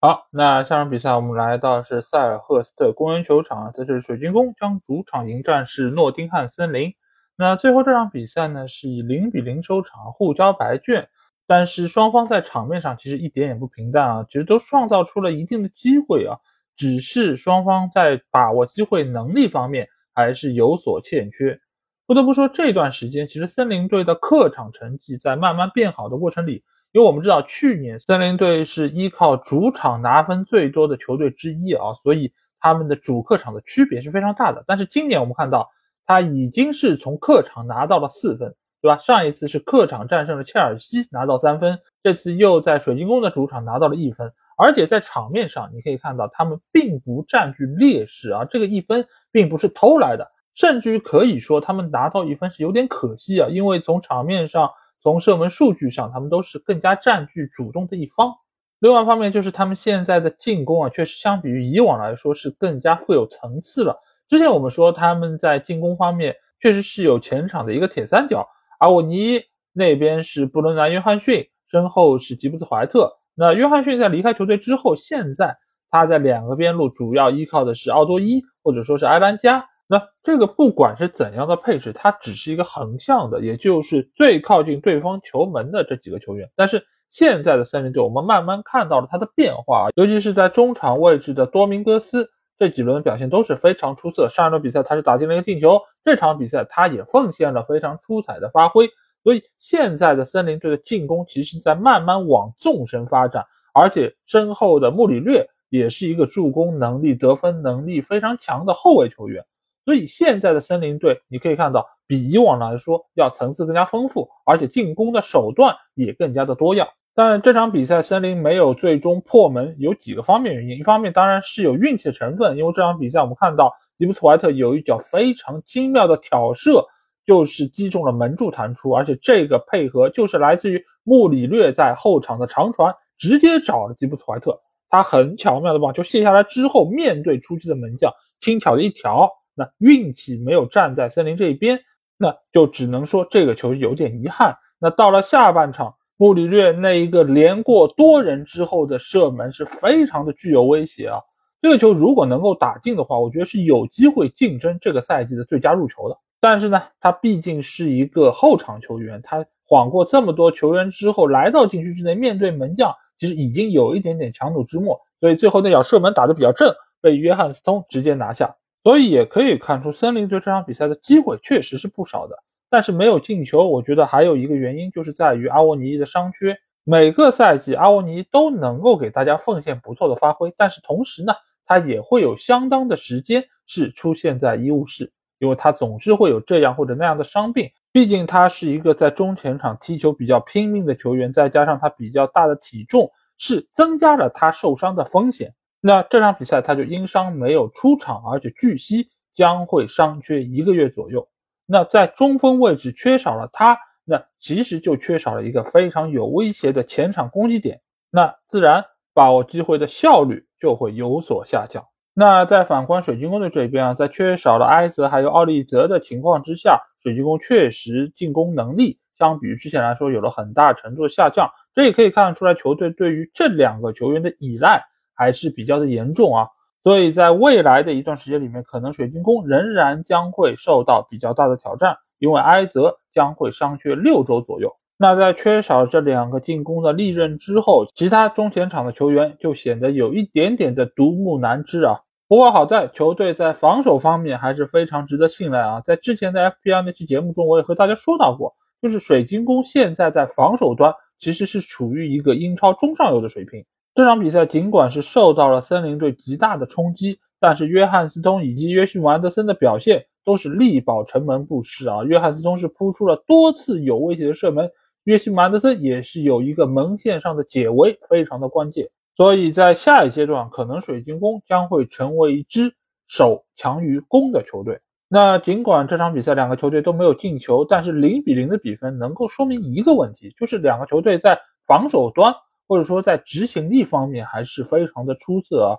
[0.01, 6.93] 好，那下场比赛我们来到是塞尔赫斯特公园球场，在这里水晶宫将主场迎战是诺丁汉森林。
[7.35, 11.07] 那最后这场比赛呢，是以零比零收场，互交白卷。
[11.47, 16.37] 但是双方在场面上其实一点也不平淡啊，其实都创造出了一定的机会啊，
[16.75, 21.59] 只是双方在把握机会能力方面还是有所欠缺。
[22.07, 34.63] 不得不说，这段时间其实森林队的客场成绩在慢慢变好的过程里，因为我们知道去年森林队是依靠主场拿分最多的球队之一啊，所以他们的主客场的区别是非常大的。
[34.67, 35.69] 但是今年我们看到。
[36.07, 38.99] 他已经是从客场拿到了四分，对吧？
[38.99, 54.69] 上一次是客场战胜了切尔西拿到三分，这次又在水晶宫的主场拿到了一分，而且在场面上你可以看到他们并不占据劣势啊，这个一分并不是偷来的，甚至于可以说他们拿到一分是有点可惜啊，因为从场面上、
[55.03, 58.33] 从射门数据上，他们都是更加占据主动的一方。
[58.79, 63.95] 另外一方面就是他们现在的进攻啊，确实相比于以往来说是更加富有层次了。
[64.27, 68.47] 之前我们说他们在进攻方面确实是有前场的一个铁三角，
[68.79, 69.41] 阿沃尼
[69.73, 73.11] 那边是布伦南·约翰逊，身后是吉布斯·怀特。
[73.35, 75.57] 那约翰逊在离开球队之后，现在
[75.91, 79.65] 他在两个边路主要依靠的是奥多伊或者说是埃兰加。
[79.87, 86.49] 那这个不管是怎样的配置，它只是一个横向的，也就是最靠近对方球门的这几个球员。
[86.55, 92.29] 但是现在的森林队，我们慢慢看到了它的变化，尤其是在中场位置的多明戈斯。
[92.57, 94.29] 这几轮的表现都是非常出色。
[94.29, 98.89] 上一轮比赛他是打进了一个进球，这场比赛他也奉献了非常出彩的发挥。
[99.25, 109.43] 所以现在的森林队的进攻其实在慢慢往纵深发展，而且身后的穆里略也是一个助攻能力、得分能力非常强的后卫球员。
[109.85, 116.87] 所以现在的森林队你可以看到，比以往来说要层次更加丰富，而且进攻的手段也更加的多样。
[117.13, 120.79] 但这场比赛森林没有最终破门，有几个方面原因。
[120.79, 126.83] 一方面当然是有运气的成分，因为这场比赛我们看到吉布斯怀特有一脚非常精妙的挑射，
[127.25, 141.79] 就是击中了门柱弹出，而且这个配合就是来自于穆里略在后场的长传，直接找了吉布斯怀特，他很巧妙的把球卸下来之后，面对出击的门将，轻巧的一挑，那运气没有站在森林这一边，
[142.17, 144.55] 那就只能说这个球有点遗憾。
[144.79, 145.95] 那到了下半场。
[146.17, 151.19] 穆里略那一个连过多人之后的射门是非常的具有威胁啊！
[151.61, 156.17] 这个球如果能够打进的话，我觉得是有机会竞争这个赛季的最佳入球的。
[156.39, 168.55] 但是呢，他毕竟是一个后场球员，他晃过这么多球员之后来到禁区之内，面对门将，其实已经有一点点强弩之末，所以最后那脚射门打得比较正，被约翰斯通直接拿下。
[168.85, 172.35] 所以也可以看出，森林队这场比赛的机会确实是不少的。
[172.69, 176.55] 但是没有进球，我觉得还有一个原因就是在于阿沃尼的伤缺。
[176.83, 181.33] 每个赛季阿沃尼都能够给大家奉献不错的发挥，但是同时呢，
[181.65, 187.67] 他也会有相当的时间是出现在医务室，因为他总是会有这样或者那样的伤病。
[187.91, 195.55] 毕竟他是一个在中前场踢球比较拼命的球员，再加上他比较大的体重，是增加了他受伤的风险。
[195.87, 201.29] 那这场比赛他就因伤没有出场，而且据悉将会伤缺一个月左右。
[201.67, 207.79] 那在中锋位置缺少了他，那其实就缺少了一个非常有威胁的前场攻击点，
[208.09, 208.83] 那自然
[209.13, 211.85] 把握机会的效率就会有所下降。
[212.15, 224.83] 那在反观水晶宫队这边啊，在缺少了埃泽还有奥利泽的情况之下，水晶宫确实进攻能力相比于之前来说有了很大程度的下降，这也可以看得出来球队对于这两个球员的依赖
[225.15, 226.47] 还是比较的严重啊。
[226.83, 234.71] 所以在未来的一段时间里面，可能水晶宫仍然将会受到比较大的挑战，因为埃泽将会伤缺六周左右。
[234.97, 241.99] 那在缺少这两个进攻的利刃之后，其他中前场的球员就显得有一点点的独木难支啊。
[242.27, 245.81] 不过好在球队在防守方面还是非常值得信赖啊。
[245.81, 253.65] 在之前的 FPL 那期节目中，我也和大家说到过，就是水晶宫现在在防守端其实是处于一个英超中上游的水平。
[253.95, 262.03] 这场比赛尽管是受到了森林队极大的冲击，但是约翰斯通以及约逊·安德森的表现都是力保城门不失啊。
[262.03, 264.69] 约翰斯通是扑出了多次有威胁的射门，
[265.05, 268.85] 约逊·安德森也是有一个门线上的解围，非常的关键。
[269.15, 272.75] 所以在下一阶段，可能水晶宫将会成为一支
[273.07, 274.77] 守强于攻的球队。
[275.07, 282.35] 那尽管这场比赛两个球队都没有进球，但是零比零的比分能够说明一个问题，就是两个球队在防守端。
[282.67, 285.77] 或者说在执行力方面还是非常的出色啊。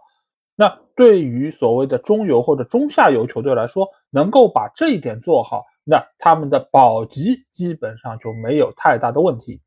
[0.54, 9.60] 那对于所谓的中游或者中下游球队来说，能够把这一点做好，那他们的保级基本上就没有太大的问题。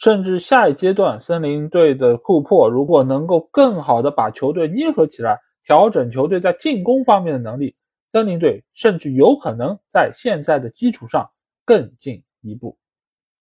[0.00, 7.76] 甚至下一阶段森林队的库珀如果能够更好的把球队捏合起来，调整球队在进攻方面的能力，
[8.12, 11.30] 森林队甚至有可能在现在的基础上
[11.64, 12.76] 更进一步。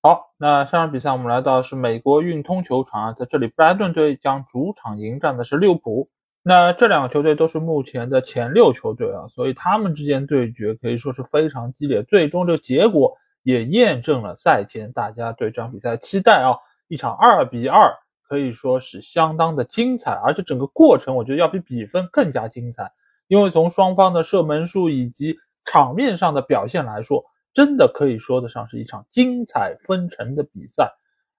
[0.05, 6.09] 好，那上场比赛我们来到是美国运通球场啊，在这里布莱顿队将主场迎战的是利物浦。
[6.43, 12.03] 那这两个球队都是目前的前六球队啊，所以他们之间对决可以说是非常激烈。
[12.03, 16.51] 最终这个结果也验证了赛前大家对这场比赛期待啊，
[16.89, 17.89] 一场二比二
[18.27, 22.91] 可以说是相当的精彩，而且整个过程我觉得要比比分更加精彩，
[23.29, 27.23] 因为从双方的射门数以及场面上的表现来说。
[27.53, 30.91] 真的可以说得上是一场精彩纷呈的比赛。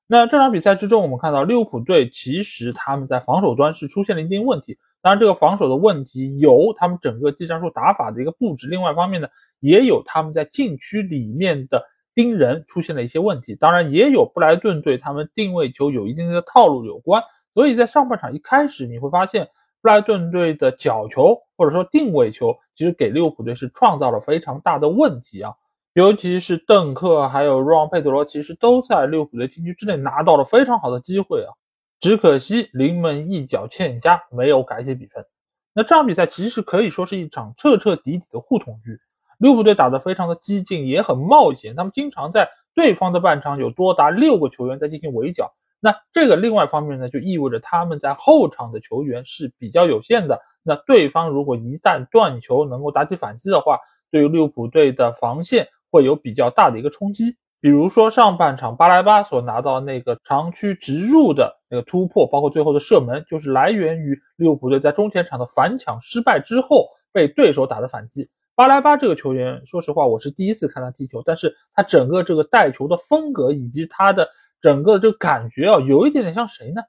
[0.06, 4.78] 那这场比赛之中，我们看到利物浦队其实他们在防守端是出现了一定问题。
[5.00, 9.28] 当然，这个防守的问题有他们整个技战术打法的一个布置，另外一方面呢，
[9.60, 11.82] 也有他们在禁区里面的
[12.14, 13.54] 盯人出现了一些问题。
[13.54, 17.22] 当然，也有布莱顿队他们定位球有一定的套路有关。
[17.52, 19.48] 所以在上半场一开始，你会发现
[19.80, 25.52] 布莱顿队的角球或者说定位球，其实给利物浦队是创造了非常大的问题啊。
[25.94, 31.54] 尤其是邓克还有若昂佩德罗，其实都在利物浦的禁区之内拿到了非常好的机会啊，
[32.00, 35.24] 只可惜临门一脚欠佳，没有改写比分。
[35.72, 38.98] 那这场比赛其实可以说是一场彻彻底底的互捅局，
[39.38, 45.54] 利物浦队打得非常的激进，也很冒险，他们经常在对方的半场有多达六个球员在进行围剿。
[45.78, 50.40] 那这个另外方面呢，就意味着他们在后场的球员是比较有限的。
[50.64, 53.78] 那对方如果一旦断球能够打起反击的话，
[54.10, 55.68] 对于利物浦队的防线。
[55.94, 68.28] 会有比较大的一个冲击，比如说上半场巴莱巴所拿到那个长驱直入的那个突破，包括最后的射门，就是来源于利物浦队在中前场的反抢失败之后被对手打的反击。
[68.56, 74.28] 巴莱巴这个球员，说实话我是第一次看他踢球，但是他整个这个带球的风格以及他的
[74.60, 76.82] 整个这个感觉啊，有一点点像谁呢？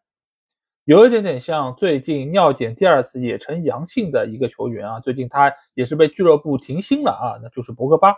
[0.86, 8.16] 有一点点像最近尿检第二次也呈阳性的一个球员啊，最近他也是被俱乐部停薪了啊，那就是博格巴。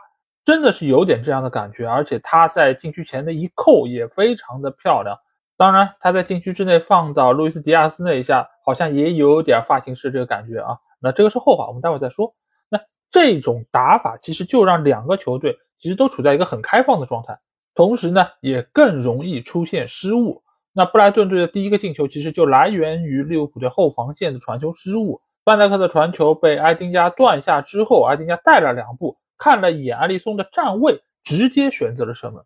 [0.48, 5.14] 真的是有点这样的感觉，而且他在禁区前的一扣也非常的漂亮。
[5.58, 10.78] 当然，他在禁区之内放到路易斯·迪亚斯那一下，好像也有点发型师这个感觉啊。
[11.02, 12.34] 那这个是后话，我们待会再说。
[12.70, 12.80] 那
[13.12, 17.38] 这种打法其实就让两个球队其实都处在一个很开放的状态，
[17.76, 20.42] 同时呢也更容易出现失误。
[20.72, 29.18] 那布莱顿队的第一个进球其实就来源于利物浦队后防线的传球失误，范戴克的传球被埃丁加断下之后，埃丁加带了两步。
[29.38, 32.44] 看了一眼阿里松的站位，直接选择了射门。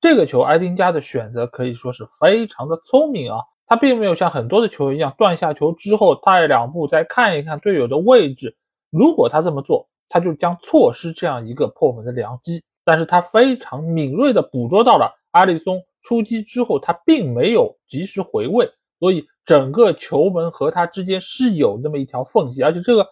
[0.00, 3.38] 这个球，埃丁加的选择可以说是非常的聪明啊！
[3.66, 8.56] 他并没有像很多的球员一样断下球之后带两步再看一看队友的位置。
[8.90, 12.62] 如果他这么做，他就将错失这样一个破门的良机。
[12.84, 18.70] 但是他非常敏锐地捕捉到了阿里松出击之后，他并没有及时回位，
[19.00, 23.06] 所以整个球门和他之间是有那么一条缝隙，而且这个。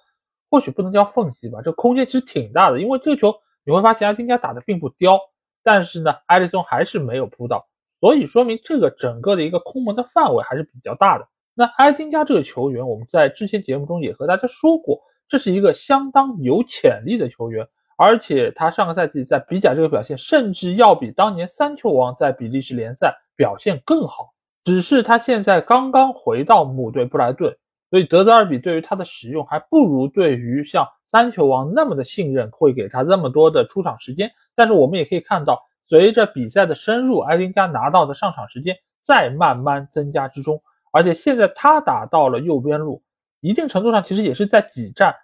[0.57, 2.81] 或许不能叫缝隙吧，这空间其实挺大的。
[2.81, 5.21] 因为这个球你会发现，埃丁加打的并不刁，
[5.63, 7.67] 但是呢，埃里松还是没有扑到，
[8.01, 11.29] 所以说明这个整个的一个空门的范围还是比较大的。
[11.53, 14.99] 那埃丁加这个球员，我们在之前节目中也和大家说过，
[15.29, 24.33] 这是一个相当有潜力的球员，而且他上个赛季在比甲这个表现，甚至要比当年三球王在比利时联赛表现更好。
[24.65, 27.55] 只是他现在刚刚回到母队布莱顿。
[27.91, 34.31] 所以德泽尔比对于他的使用还不如对于像三球王那么的信任，会给他那么多的出场时间。
[34.55, 40.61] 但是我们也可以看到，随着比赛的深入，埃丁加拿到的上场时间在慢慢增加之中。
[40.91, 43.03] 而且现在他打到了右边路，
[43.41, 45.15] 一定程度上其实也是在挤占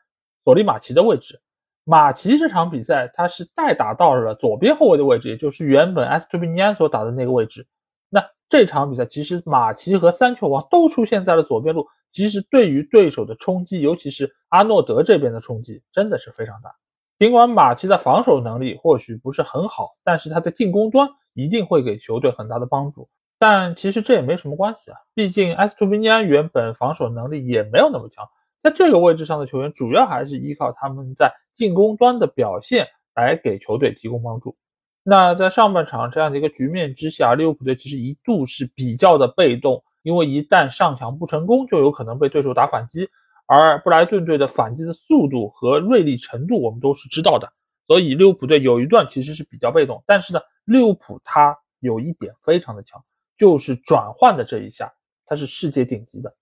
[0.44, 1.40] 索利马奇的位置。
[1.84, 7.66] 马奇这场比赛他是代打到了左边后卫的位置，也就是原本埃斯图比尼安所打的那个位置。
[8.08, 11.88] 那这场比赛其实马奇和三球王都出现在了左边路。
[12.12, 16.70] 其实对于对手的冲击，尤其是阿诺德这边的冲击，真的是非常大。
[17.18, 23.08] 尽管马奇的防守能力或许不是很好，但是他在进攻端一定会给球队很大的帮助。
[23.38, 28.24] 但其实这也没什么关系啊，毕竟埃斯图皮尼安原本防守能力也没有那么强，
[28.62, 34.56] 在这个位置上的球员主要还是依靠他们在进攻端的表现来给球队提供帮助。
[35.02, 43.08] 那在上半场这样的一个局面之下，利物浦队其实一度是比较的被动，因为一旦上抢不成功，就有可能被对手打反击。
[43.46, 47.52] 而布莱顿队的反击的速度和锐利程度，我们都是知道的。
[47.86, 53.02] 所以利物浦队有一段其实是比较被动，但是呢，利物浦他有一点非常的强。
[53.38, 54.92] 就是转换的这一下，
[55.26, 56.32] 他是世界顶级的。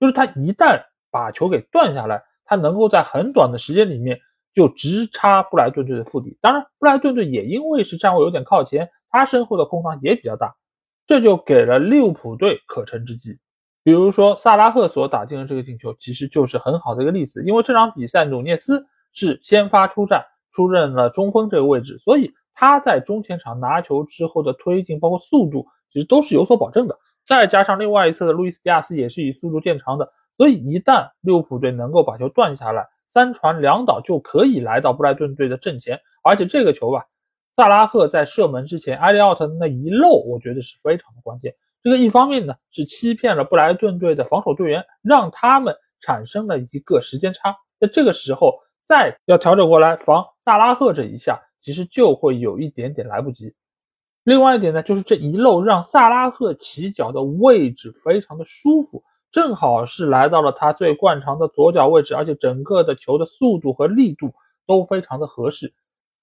[0.00, 4.18] 就是他一旦把球给断下来，他能够在很短的时间里面
[4.54, 6.36] 就直插布莱顿队的腹地。
[6.40, 10.56] 当然，布莱顿队也因为是站位有点靠前，他身后的空档也比较大，
[11.08, 13.36] 这就给了利物浦队可乘之机。
[13.82, 17.42] 比如说萨拉赫所打进的这个进球，其实就是很好的一个例子。
[17.44, 25.66] 因为这场比赛努涅斯是先发出战，出任了中锋这个位置，所以他在中前场拿球之后的推进，包括速度。
[25.90, 26.94] 其实都是有所保证的，
[27.24, 35.98] 再加上另外一侧的路易斯·迪亚斯也是以速度见长的，所以一旦利物浦队能够把球断下来，三传两倒就可以来到布莱顿队的阵前。
[36.22, 37.06] 而且这个球吧，
[37.58, 41.52] 萨拉赫在射门之前，埃利奥特的那一漏，我觉得是非常的关键。
[41.82, 48.54] 这个一方面呢是欺骗了布莱顿队的防守队员，让他们产生了一个时间差，在这个时候
[48.84, 53.52] 再要调整过来防萨拉赫这一下，其实就会有一点点来不及。
[54.22, 59.02] 另外一点呢，就是这一漏让萨拉赫起脚的位置非常的舒服，
[59.32, 64.32] 正好是来到了他最惯常的左脚位置，而且整个的球的速度和力度
[64.64, 65.74] 都非常的合适。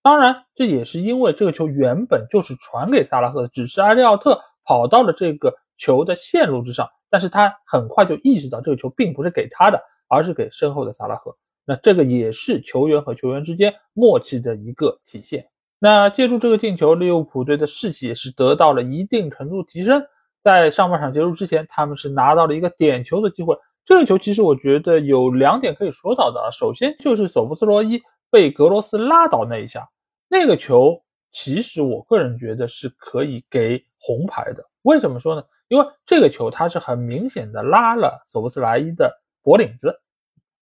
[0.06, 11.36] 当然，这也是因为这个球原本就是传给萨拉赫的，只是埃利奥特跑到了这个球的线路之上，但是他很快就意识到这个球并不是给他的，而是给身后的萨拉赫。
[11.66, 15.44] 那这个也是球员和球员之间默契的一个体现。
[15.80, 20.06] 那借助这个进球，利物浦队的士气也是得到了一定程度提升。
[20.44, 23.58] 在上半场结束之前，他们是拿到了一个点球的机会。
[23.84, 26.52] 这个球其实我觉得有两点可以说到的啊。
[26.52, 28.00] 首先就是索布斯罗伊
[28.30, 29.88] 被格罗斯拉倒那一下，
[30.28, 31.02] 那个球
[31.32, 34.64] 其实我个人觉得是可以给红牌的。
[34.84, 35.44] 为什么说呢？
[35.68, 39.12] 因为这个球他是很明显的拉了索布斯莱伊的
[39.42, 40.00] 脖领子，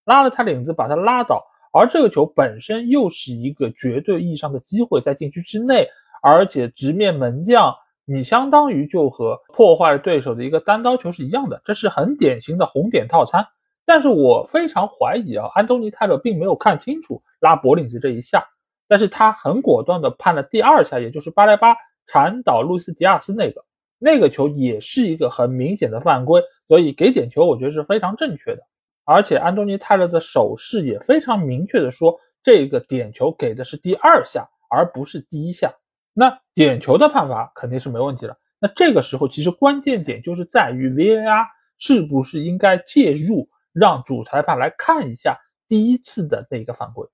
[0.04, 1.44] 拉了他领子，把他拉倒。
[1.72, 5.88] 而这个球本身又是一个绝对意义上的机会，在禁区之内，
[6.22, 13.46] 而且直面门将，你相当于就和破坏了对手的一个单刀球是一样的，这是很典型的红点套餐。
[13.84, 18.46] 但是我非常怀疑啊，安东尼泰勒并没有看清楚拉脖领子这一下，
[18.86, 21.74] 但是他很果断的判了第二下，也就是巴莱巴
[22.06, 23.64] 铲倒路易斯迪亚斯那个，
[23.98, 28.62] 那个球也是一个很明显的犯规，所以给点球我觉得是非常正确的。
[29.04, 35.72] 而且安东尼泰勒的手势也非常明确的说，这个点球给的是第二下，而不是第一下。
[36.12, 38.36] 那点球的判罚肯定是没问题了。
[38.58, 41.44] 那这个时候其实关键点就是在于 VAR
[41.78, 45.36] 是不是应该介入，让主裁判来看一下
[45.68, 47.06] 第一次的那个犯规。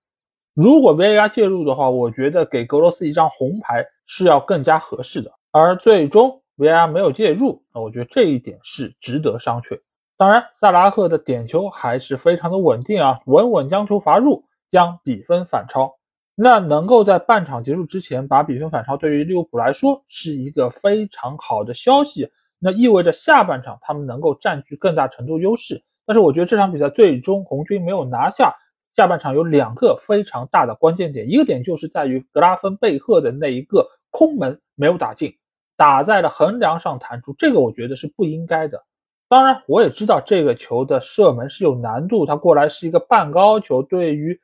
[0.63, 5.33] 如果 VAR 介入的话，我觉得给格罗斯一张红牌是要更加合适的。
[5.53, 9.81] 而最终 VAR 没有介入，那我觉得这一点是值得商榷。
[10.19, 15.91] 当然，萨拉赫的点球还是非常的稳定啊，稳稳将球罚入，将比分反超。
[16.35, 22.31] 那能够在半场结束之前把比分反超，对于利物浦来说是一个非常好的消息。
[22.59, 25.83] 那意味着下半场他们能够占据更大程度优势。
[26.05, 28.55] 但是我觉得这场比赛最终红军没有拿下，
[28.97, 35.35] 下半场有两个非常大的关键点，一个点就是在于格拉芬贝赫的那一个空门没有打进，
[35.77, 38.85] 打在了横梁上弹出，这个我觉得是不应该的。
[39.29, 44.39] 当然，我也知道这个球的射门是有难度，他过来是一个半高球，对于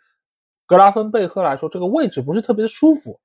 [0.64, 3.18] 格拉芬贝赫来说，这个位置不是特别的舒服，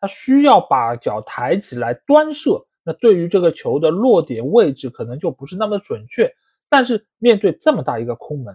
[0.00, 6.32] 他需要把脚抬起来端射，那对于这个球的落点位置可能就不是那么准确。
[6.68, 8.54] 但是面对这么大一个空门，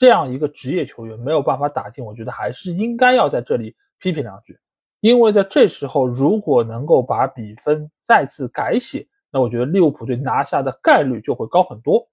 [0.00, 4.58] 这样一个职业球员没有办法打进，我觉得还是应该要在这里批评两句，
[5.00, 9.06] 因为在这时候如果能够把比分再次改写。
[9.30, 12.08] 那我觉得利物浦队拿下的概率就会高很多。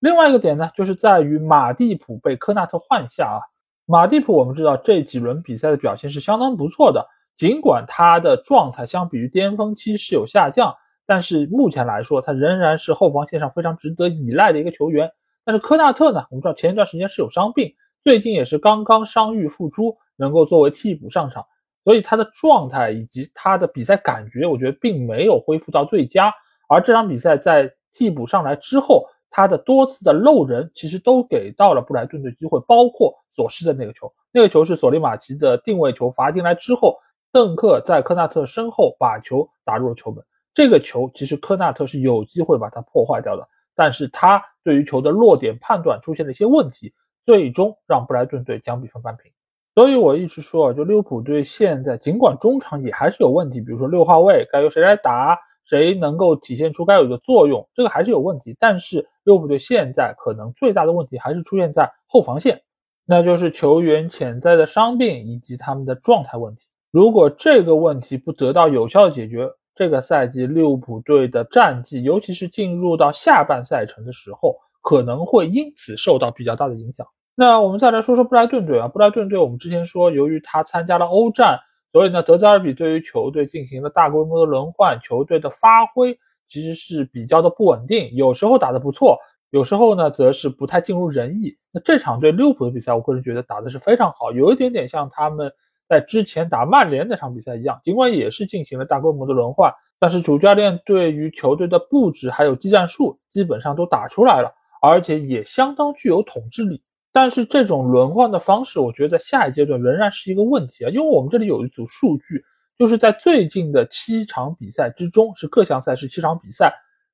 [0.00, 3.38] 另外一个点呢，就是在于马蒂普被科纳特换下啊。
[3.84, 7.06] 马蒂普我们知道这几轮比赛的表现是相当不错的，
[7.36, 10.74] 尽管他的状态相比于巅峰期是有下降，
[11.06, 15.08] 但是目前来说他仍然是后防线上非常值得依赖的一个球员。
[15.48, 17.72] 但是科纳特呢，我们知道前一段时间是有伤病，
[18.04, 21.42] 最近也是刚刚伤愈复出，能够作为替补上场，
[21.84, 26.30] 所以他的状态以及他的比赛感觉，我觉得并没有恢复到最佳。
[26.68, 36.98] 而这场比赛在替补上来之后，他的多次的漏人，其实都给到了布莱顿队机会，包括所失的那个球，那个球是索利马奇的定位球罚进来之后，
[37.32, 40.22] 邓克在科纳特身后把球打入了球门。
[40.52, 46.92] 这个球其实科纳特是有机会把它破坏掉的，但是他对于球的落点判断出现了一些问题，
[47.24, 49.32] 最终让布莱顿队将比分扳平。
[49.74, 58.54] 所以我一直说啊，就利物浦队现在尽管中场也还是有问题，比如说六号位该由谁来打，谁能够体现出该有的作用，这个还是有问题。
[58.60, 62.60] 但是利物浦队现在可能最大的问题还是出现在后防线，
[63.06, 66.66] 那就是球员潜在的伤病以及他们的状态问题。
[66.90, 69.48] 如果这个问题不得到有效解决，
[69.78, 77.06] 这个赛季利物浦队的战绩，尤其是进入到下半赛程的时候，可能会因此受到比较大的影响。
[77.36, 81.56] 那我们再来说说布莱顿队啊，布莱顿队我们之前说，由于他参加了欧战，
[81.92, 86.18] 所以呢，德泽尔比对于球队进行了大规模的轮换，球队的发挥
[86.48, 89.16] 其实是比较的不稳定，有时候打得不错，
[89.50, 91.56] 有时候呢则是不太尽如人意。
[91.70, 95.52] 那这场对利物浦的比赛，我个人觉得打的是非常好，有一点点像他们
[95.88, 106.82] 在之前打曼联那场比赛一样，尽管也是进行了大规模的轮换，但是主教练对于球队的布置还有技战术基本上都打出来了，而且也相当具有统治力。
[107.10, 112.44] 但是这种轮换的方式，我觉得在下一阶段仍然是一个问题啊，因为我们这里有一组数据，
[112.78, 116.72] 就是在最近的七场比赛之中，是各项赛事七场比赛，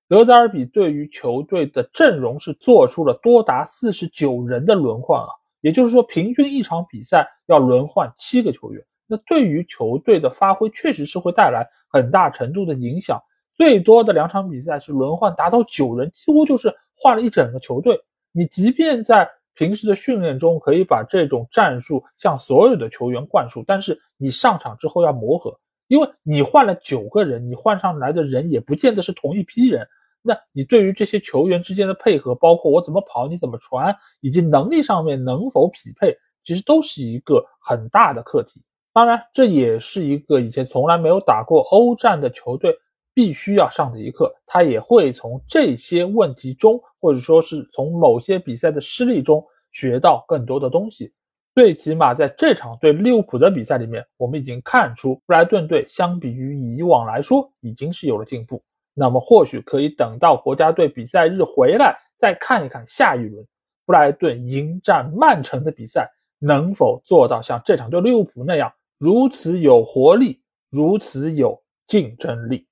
[0.09, 5.29] 德泽尔比对于球队的阵容是做出了多达四十九人的轮换啊，
[5.65, 13.19] 也就是说，平均一场比赛要轮换七个球员，那对于球队的发挥确实是会带来很大程度的影响。
[13.55, 17.99] 最多的两场比赛是轮换达到九人，几乎就是换了一整个球队。
[18.31, 25.59] 你即便在平时的训练中可以把这种战术向所有的球员灌输，但是你上场之后要磨合，
[25.89, 29.89] 因为你换了九个人，你换上来的人也不见得是同一批人。
[30.27, 38.63] 那你对于这些球员之间的配合，包括我怎么跑，你怎么传，以及能力上面能否匹配，其实都是一个很大的课题。
[38.93, 42.75] 当然，这也是一个以前从来没有打过欧战的球队
[43.13, 44.35] 必须要上的一课。
[44.47, 46.81] 他也会从这些问题中。
[47.05, 51.13] 或者说是从某些比赛的失利中学到更多的东西，
[51.55, 58.65] 最起码在这场对利物浦的比赛里面，我们已经看出布莱顿队相比于以往来说已经是有了进步。
[58.95, 63.45] 那么或许可以等到国家队比赛日回来再看一看下一轮
[63.85, 70.41] 布莱顿迎战曼城的比赛能否做到像这场对利物浦那样如此有活力，
[70.71, 72.67] 如此有竞争力。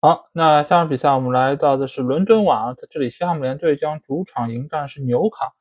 [0.00, 5.54] 好，那下场比赛我们来到的是伦敦碗，在这里西汉姆联队将主场迎战是纽卡。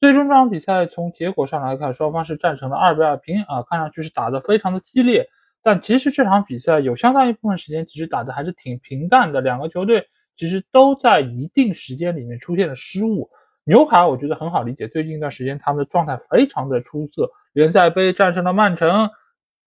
[0.00, 5.28] 最终这场比赛从结果上来看，双方是战成了二比二平啊，看上去是打得非常的激烈。
[5.62, 10.06] 但其实这场比赛有相当一部分时间其实打的还是挺平淡的，两个球队
[10.36, 13.28] 其实都在一定时间里面出现了失误。
[13.64, 19.08] 纽卡我觉得很好理解，最近一段时间他们的状态非常的出色，联赛杯战胜了曼城，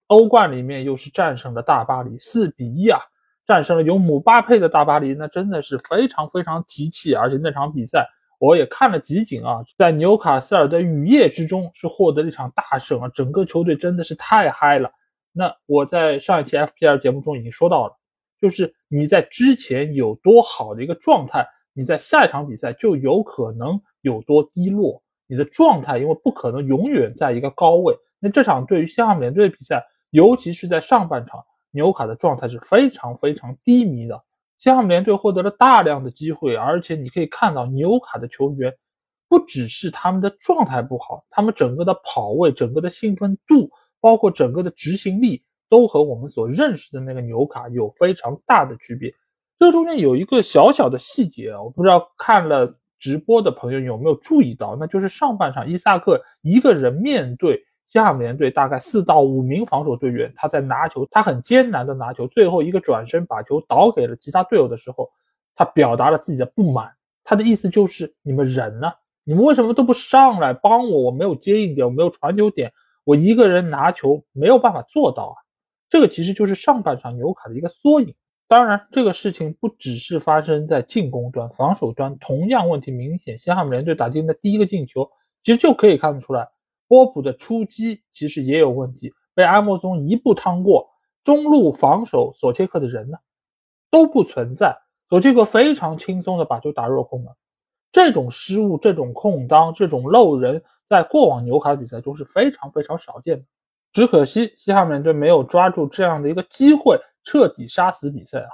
[0.08, 3.00] 欧冠里面又是战胜了大巴黎，四比一啊。
[3.46, 7.14] 战胜了有姆巴佩的大巴黎，那真的是非常非常提气。
[7.14, 8.08] 而且那场比赛
[8.40, 14.90] 我也看了集锦啊，在纽卡斯尔的雨夜之中是获得了一场大胜啊，整个球队真的是太嗨了。
[15.34, 17.98] 那我在上一期 FPL 节目中已经说到了，
[18.40, 25.04] 就是你在之前有多好的一个状态，你在下一场比赛就有可能有多低落。
[25.28, 31.44] 你的状态因为不可能永远在一个高位，那这场对于西汉姆联队的比赛，尤其是在上半场。
[31.76, 34.24] 纽卡的状态是非常非常低迷的，
[34.60, 38.72] 西汉姆联队获得了大量的机会，而且你可以看到纽卡的球员
[39.28, 43.72] 不只是他们的状态不好，他们整个的跑位、整个的兴奋度，
[44.04, 49.10] 包括整个的执行力，都和我们所认识的那个纽卡有非常大的区别。
[49.58, 57.64] 这中间有一个小小的细节啊，我不知道看了直播的朋友有没有注意到，那就是上半场伊萨克一个人面对。
[57.86, 65.10] 西汉姆联队大概四到五名防守队员，他在拿球，他很艰难的拿球，最后一个转身把球倒给了其他队友的时候，
[65.54, 66.92] 他表达了自己的不满。
[67.24, 68.92] 他的意思就是：你们人呢？
[69.26, 71.04] 你们为什么都不上来帮我？
[71.04, 72.72] 我没有接应点，我没有传球点，
[73.04, 75.38] 我一个人拿球没有办法做到啊！
[75.90, 78.16] 这个其实就是上半场纽卡的一个缩影。
[78.48, 83.38] 当然，这个事情不只是发生在进攻端，防守端同样问题明显。
[83.40, 85.10] 西汉姆联队打进的第一个进球，
[85.44, 86.48] 其实就可以看得出来。
[86.88, 90.88] 波普的出击其实也有问题，被阿莫松一步趟过。
[91.24, 93.18] 中路防守索切克的人呢
[93.90, 94.78] 都不存在，
[95.10, 97.34] 索切克非常轻松的把球打入了空门。
[97.92, 100.64] 这种失误、这种空当、这种漏人，
[100.94, 103.46] 在过往纽卡比赛中是非常非常少见的。
[103.92, 108.50] 只可惜西汉姆联队没有抓住这样的一个机会，彻底杀死比赛啊！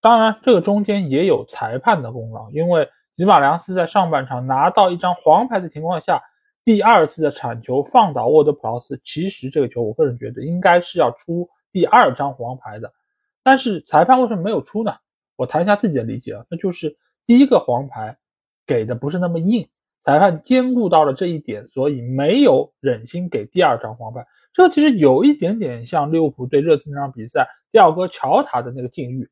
[0.00, 2.88] 当然，这个中间也有裁判的功劳，因为。
[3.16, 6.22] 吉马良斯在上半场拿到一张黄牌的情况下，
[6.64, 12.92] 第二次的铲球放倒沃德普劳斯，其实这个球我个人觉得应该是要出第二张黄牌的，
[13.42, 14.94] 但是裁判为什么没有出呢？
[15.34, 18.16] 我谈一下自己的理解啊，那就是第一个黄牌
[18.64, 19.68] 给的不是那么硬，
[20.08, 24.26] 裁判兼顾到了这一点，所以没有忍心给第二张黄牌。
[24.54, 29.28] 这其实有一点点像利物浦对热刺那场比赛，第二个乔塔的那个境遇，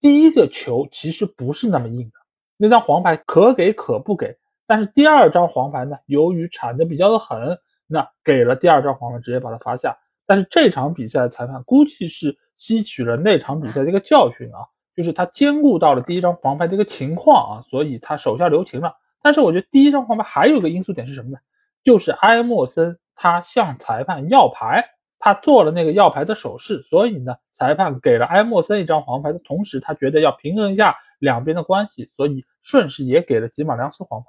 [0.00, 2.14] 第一个球其实不是那么硬的。
[2.56, 7.56] 那张黄牌可给可不给，但是第二张黄牌呢，由于铲的比较的狠，
[7.86, 9.96] 那给了第二张黄牌，直接把他罚下。
[10.26, 14.58] 但是这场比赛的裁判估计是吸取了那场比赛的一个教训啊，
[14.96, 18.92] 就是他兼顾到了第一张黄牌这个情况啊，所以他手下留情了。
[19.22, 21.38] 但是我觉得第一张黄牌还有个因素点是什么呢？
[21.84, 24.84] 就是埃莫森他向裁判要牌，
[25.18, 30.96] 他做了那个要牌的手势，所以呢，裁判给了埃莫森一张黄牌的同时，他觉得要平衡一下。
[31.18, 34.26] 两边的关系，所以顺势也给了吉马良斯黄牌。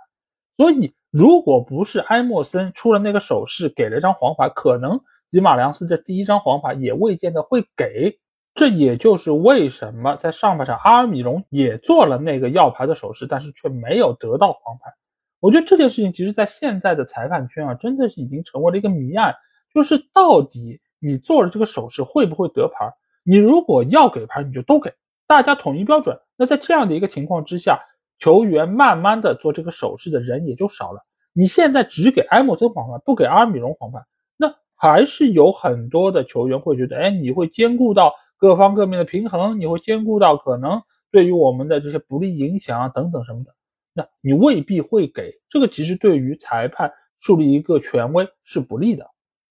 [0.56, 4.98] 所以，如果不是埃莫森出了那个手势，给了张黄牌，可能
[5.30, 8.18] 吉马良斯这第一张黄牌也未见得会给。
[8.58, 14.92] 这也就是为什么在上半场阿尔米隆也做了那个要牌的手势，但是却没有得到黄牌。
[15.40, 19.32] 我觉得这件事情，其实在现在的裁判圈啊，真的是已经成为了一个谜案，
[19.72, 22.92] 就是到底你做了这个手势会不会得牌？
[23.24, 24.92] 你如果要给牌，你就都给。
[25.28, 27.80] 大家统一标准，那在这样的一个情况之下，
[28.18, 31.00] 球员慢慢的做这个手势的人也就少了。
[31.34, 34.00] 你现在只给埃莫森黄牌，不给阿尔米隆黄牌，
[34.38, 40.82] 那还是有很多的球员会觉得，哎，你会兼顾到各方各面的平衡，你会兼顾到可能
[41.12, 43.54] 对于我们的这些不利影响啊等等什么的，
[43.94, 45.34] 那你未必会给。
[45.50, 49.06] 这个其实对于裁判树立一个权威是不利的。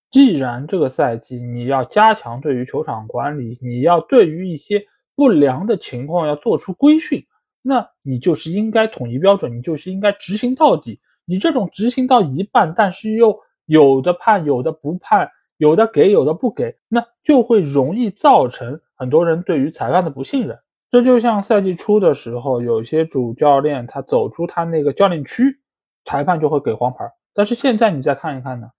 [0.09, 4.85] 既然这个赛季你要加强对于球场管理，你要对于一些。
[5.19, 7.25] 不良的情况要做出规训，
[7.63, 10.99] 那你就是应该统一标准，你就是应该执行到底。
[11.25, 13.35] 你这种执行到一半，但是又
[13.65, 15.27] 有的判，有的不判，
[15.57, 20.57] 有的给，有的不给，那就会容易造成很多人对于裁判的不信任。
[20.89, 25.59] 这就像赛季初的时候，有些主教练他走出他那个教练区，
[26.05, 27.11] 裁判就会给黄牌。
[27.33, 28.69] 但是现在你再看一看呢，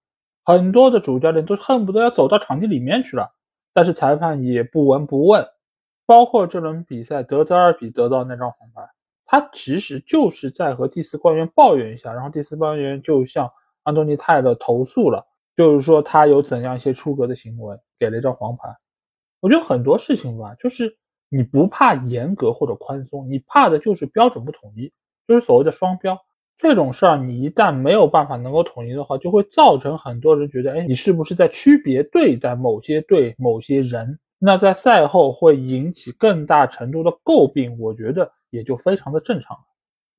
[0.45, 3.31] 很多的主教练都恨不得要走到场地里面去了，
[3.75, 5.47] 但是裁判也不闻不问。
[6.07, 8.83] 包括这轮比赛，德泽尔比得到那张黄牌，
[9.27, 13.51] 他其实就是在和第四官员抱怨一下，然后第四官员就向
[13.83, 15.27] 安东尼泰勒投诉了，
[15.59, 18.69] 就是说他有怎样一些出格的行为，给了一张黄牌。
[19.41, 20.97] 我觉得很多事情吧，就是
[21.29, 24.93] 你不怕严格或者宽松，你怕的就是标准不统一，
[25.27, 26.17] 就是所谓的双标。
[26.59, 34.17] 这种事儿你一旦没有办法能够统一的话，就会造成很多人觉得，哎，你是不是在区别对待某些对某些人？
[34.39, 39.63] 那在赛后会引起更大程度的诟病，我觉得也就非常的正常了。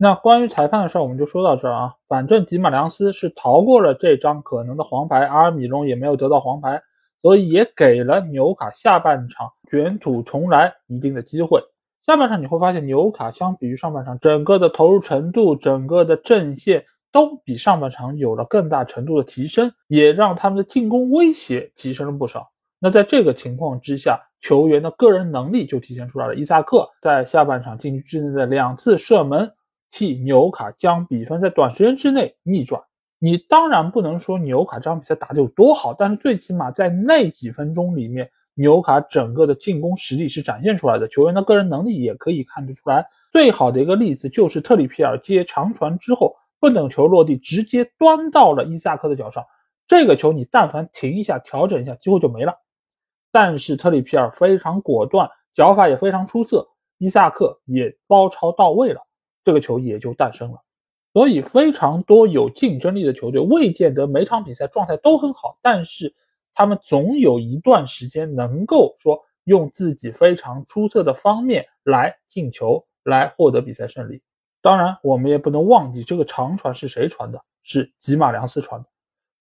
[0.02, 1.94] 那关于裁判的事儿，我们就说到这儿啊。
[2.08, 6.82] 反正吉马良斯是逃过了这张可能的黄牌，阿尔米隆也没有得到黄牌，
[7.22, 11.62] 所以也给了纽卡下半场卷土重来一定的机会。
[12.08, 22.50] 下半场你会发现，纽卡相比于上半场，整个的投入程度、整个的阵线都比上半场有了更大程度的提升，也让他们的进攻威胁提升了不少。
[22.80, 26.36] 那在这个情况之下，球员的个人能力就体现出来了。
[26.36, 29.52] 伊萨克在下半场禁区之内的两次射门，
[29.92, 32.82] 替纽卡将比分在短时间之内逆转。
[33.20, 43.06] 你当然不能说纽卡这场比赛打得有多好，但是最起码在那几分钟里面，纽卡整个的进攻实力是展现出来的，球员的个人能力也可以看得出来。
[43.32, 49.44] 最好的一个例子就是特里皮尔接长传之后，不等球落地，直接端到了伊萨克的脚上。
[49.86, 52.54] 这个球你但凡停一下，调整一下，机会就没了。
[53.32, 56.68] 但是特里皮尔非常果断，脚法也非常出色，
[56.98, 59.02] 伊萨克也包抄到位了，
[59.44, 60.60] 这个球也就诞生了。
[61.12, 66.14] 所以非常多有竞争力的球队未见得每场比赛状态都很好，但是
[66.54, 74.22] 他们总有一段时间能够说用自己非常出色的方面来进球，来获得比赛胜利。
[74.62, 78.88] 当然，我们也不能忘记这个长传是谁传的，是吉马良斯传的。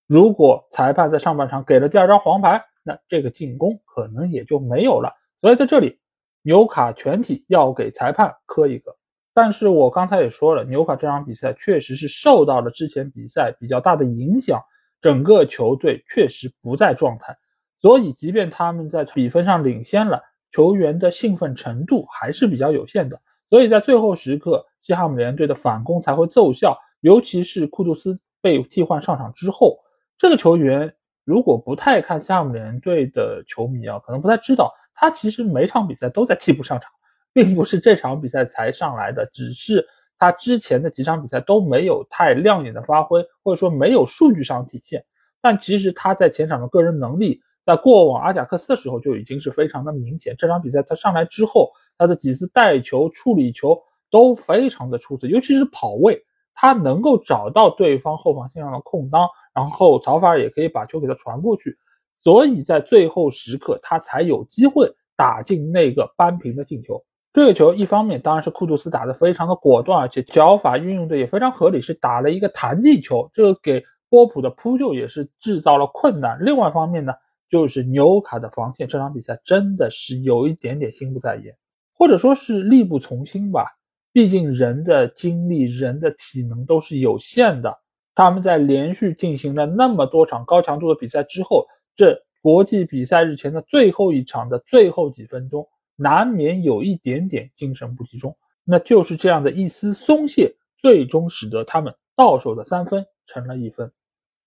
[0.06, 5.98] 如果裁判在上半场给了第二张黄牌，那这个进攻可能也就没有了，所以在这里，
[6.40, 8.96] 纽卡全体要给裁判磕一个。
[9.34, 14.60] 但是我刚才也说了，纽卡这场比赛确实是受到了之前比赛比较大的影响，
[15.00, 17.36] 整个球队确实不在状态，
[17.80, 20.20] 所以即便他们在比分上领先了，
[20.52, 23.20] 球员的兴奋程度还是比较有限的。
[23.48, 29.78] 所以在最后时刻，西汉姆联队的反攻才会奏效，尤其是库杜斯被替换上场之后，
[30.16, 30.94] 这个球员。
[31.24, 36.90] 如果不太看西汉姆联队的球迷啊，可能不太知道，他其实每场比赛都在替补上场，
[37.32, 39.86] 并不是这场比赛才上来的，只是
[40.18, 45.04] 他之前的几场比赛都没有太亮眼的发挥，或者说没有数据上体现。
[45.40, 50.34] 但其实他在前场的个人能力，在过往阿贾克斯的时候就已经是非常的明显。
[50.36, 56.20] 这场比赛他上来之后，他的几次带球、处理球都非常的出色，尤其是跑位，
[56.54, 61.78] 他能够找到对方后防线上的空当，然后曹法尔也可以把球给他传过去，
[62.20, 67.00] 所以在最后时刻他才有机会打进那个扳平的进球。
[67.38, 73.80] 这个球一方面当然是库杜斯打得非常的果断，而且脚法运用的也非常合理，是打了一个弹地球，这个给
[74.10, 76.36] 波普的扑救也是制造了困难。
[76.44, 77.12] 另外一方面呢，
[77.48, 81.54] 就是纽卡的防线这场比赛真的是有一点点心不在焉，
[81.94, 83.66] 或者说是力不从心吧。
[84.12, 87.72] 毕竟人的精力、人的体能都是有限的。
[88.16, 91.64] 他们在连续进行了那么多场高强度的比赛之后，
[91.94, 95.64] 这国际比赛日前的最后一场的最后几分钟。
[96.00, 103.90] 难免有一点点精神不集中，那就是这样的一丝松懈，最终使得他们到手的三分成了一分。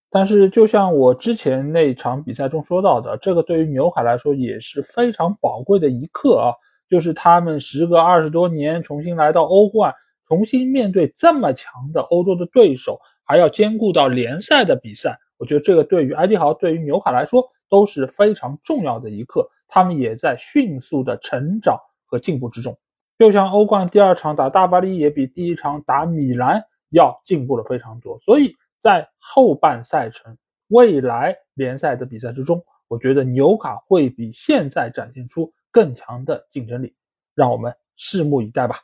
[0.10, 6.56] 但是，就像我之前那场比赛中说到的，这个对于纽卡来说也是非常宝贵的一刻啊，
[6.90, 9.94] 就是他们时隔二十多年重新来到欧冠，
[10.28, 19.50] 重新面对这么强的欧洲的对手，还要兼顾到联赛的比赛，我觉得这个对于埃迪豪，对于纽卡来说都是非常重要的一刻。
[19.68, 22.78] 他们也在迅速的成长和进步之中，
[23.18, 28.20] 就像欧冠第二场打大巴黎也比第一场打米兰要进步了非常多。
[28.20, 28.54] 所以
[28.84, 36.94] 在后半赛程未来联赛的比赛之中，我觉得纽卡会比现在展现出更强的竞争力，
[37.34, 38.76] 让我们拭目以待吧。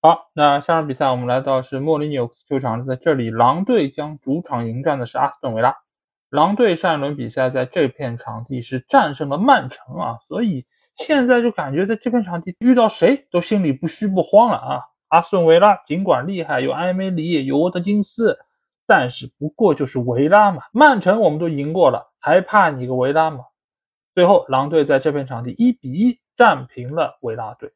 [0.00, 5.76] 好，那下场比赛我们来到是莫里纽斯球场，在这里狼队将主场迎战的是阿斯顿维拉。
[6.32, 10.64] 狼队上一轮比赛在这片场地是战胜了曼城啊，所以
[10.94, 14.80] 现在就感觉在这片场地遇到谁都心里不虚不慌了啊。
[15.08, 18.38] 阿斯顿维拉尽管厉害，有埃梅里，有沃特金斯，
[18.86, 20.62] 但是不过就是维拉嘛。
[20.72, 23.44] 曼城我们都赢过了，还怕你个维拉吗？
[24.14, 27.74] 最后狼队在这片场地一比一战平了维拉队。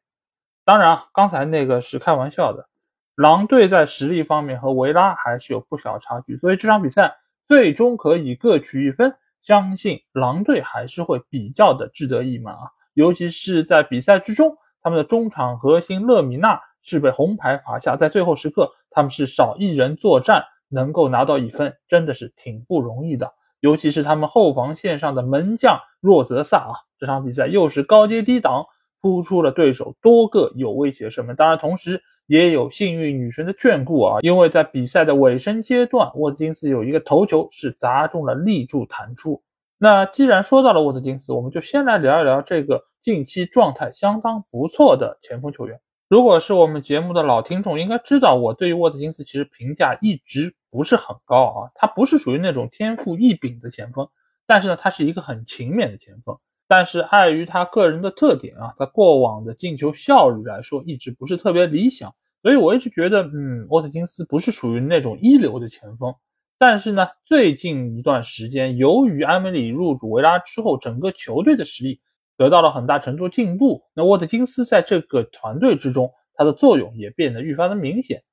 [0.65, 2.67] 当然，刚才那个是开玩笑的，
[3.13, 7.15] 狼队在实力方面和维拉还是有不小差距，所以这场比赛。
[7.47, 12.61] 最终可以各取一分，相信狼队还是会比较的志得意满啊！
[12.93, 23.33] 尤其是在比赛之中，他们的中场核心勒米纳是被红牌罚下，在最后时刻他们是少一人作战，能够拿到一分，真的是挺不容易的。
[23.61, 28.65] 尤其是他们后防线上的门将若泽萨啊，这场比赛又是高接低挡，
[28.99, 32.03] 扑出了对手多个有威胁射门，当然同时。
[32.27, 39.41] 也有幸运女神的眷顾啊，因为在比赛的尾声阶段，沃特金斯有一个头球是砸中了立柱弹出。
[39.77, 45.79] 那既然说到了沃特金斯，我们就先来聊一聊这个近期状态相当不错的前锋球员。
[46.09, 54.07] 如果是我们节目的老听众，应该知道我对于沃特金斯其实评价一直不是很高啊，他不是属于那种天赋异禀的前锋，
[54.45, 56.37] 但是呢，他是一个很勤勉的前锋。
[56.67, 66.13] 但是碍于他个人的特点啊，在过往的进球效率来说，一直不是特别理想，所以我一直觉得，嗯，沃特金斯不是属于那种一流的前锋。
[66.59, 72.01] 但是呢，最近一段时间，由于埃梅里入主维拉之后，整个球队的实力
[72.35, 78.23] 得到了很大程度进步，那沃特金斯在这个团队之中，他的作用也变得愈发的明显。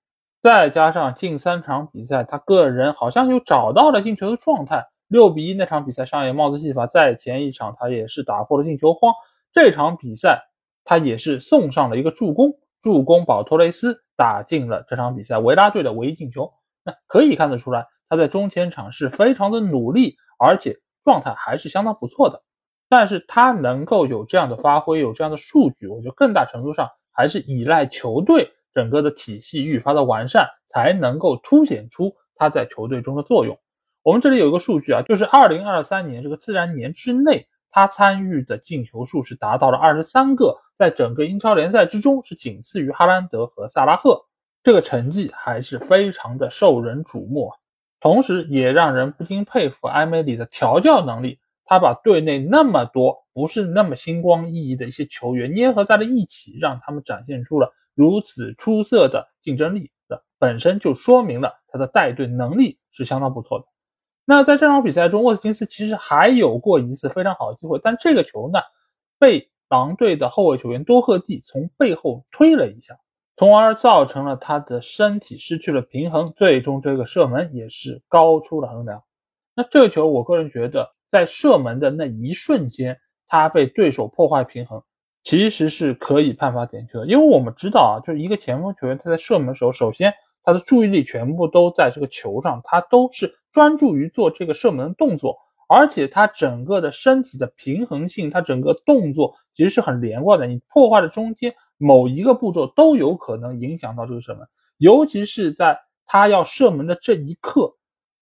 [0.43, 4.85] 再加上近三场比赛，他个人好像又找到了进球的状态。
[5.15, 9.15] 六比一那场比赛上演帽子戏法，在前一场他也是打破了进球荒。
[9.53, 10.43] 这场比赛
[10.83, 16.53] 他也是送上了一个助攻，助攻保托雷斯打进了这场比赛维拉队的唯一进球。
[16.85, 22.43] 那可以看得出来，他在中前场是非常的努力，而且状态还是相当不错的。
[22.89, 33.57] 但是他能够有这样的发挥，有这样的数据，我觉得更大程度上还是依赖球队整个的体系愈发的完善，才能够凸显出他在球队中的作用。
[34.05, 44.23] 我们这里有一个数据啊，就是二零二三年这个自然年之内，他参与的进球数是达到了二十三个，在整个英超联赛之中是仅次于哈兰德和萨拉赫，
[44.63, 47.51] 这个成绩还是非常的受人瞩目，
[47.99, 63.65] 同时也让人不禁佩服埃梅里的调教能力，他把队内那么多不是那么星光熠熠的一些球员捏合在了一起，让他们展现出了如此出色的竞争力，的本身就说明了他的带队能力是相当不错的。
[64.25, 68.59] 那在这场比赛中，沃特金斯其实还有过一次非常好的机会，但这个球呢，
[69.19, 72.97] 被狼队的后卫球员多赫蒂从背后推了一下，
[73.37, 79.03] 从而造成了他的身体失去了平衡，最终这个射门也是高出了横梁。
[79.55, 84.83] 那这个球，我个人觉得，在射门的那一瞬间，他被对手破坏平衡，
[85.23, 90.15] 其实是可以判罚点球的，因为我们知道啊，就是一个前锋球员他在射门的时候，首先
[90.45, 95.37] 他的注意力全部都在这个球上，他都是专注于做这个射门的动作，
[95.69, 107.75] 而且他整个的身体的平衡性，他整个动作其实是很连贯的，你破坏了中间某一个步骤都有可能影响到这个射门，尤其是在他要射门的这一刻，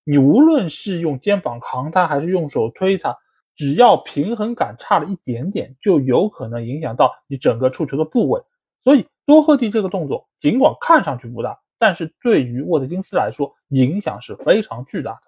[0.05, 3.17] 你无论是用肩膀扛他，还是用手推他。
[3.55, 8.41] 只要平衡感差了一点点，就有可能影响到你整个触球的部位。
[8.83, 15.23] 所以多赫蒂这个动作尽管看上去不大，但是对于沃特金斯来说影响是非常巨大的。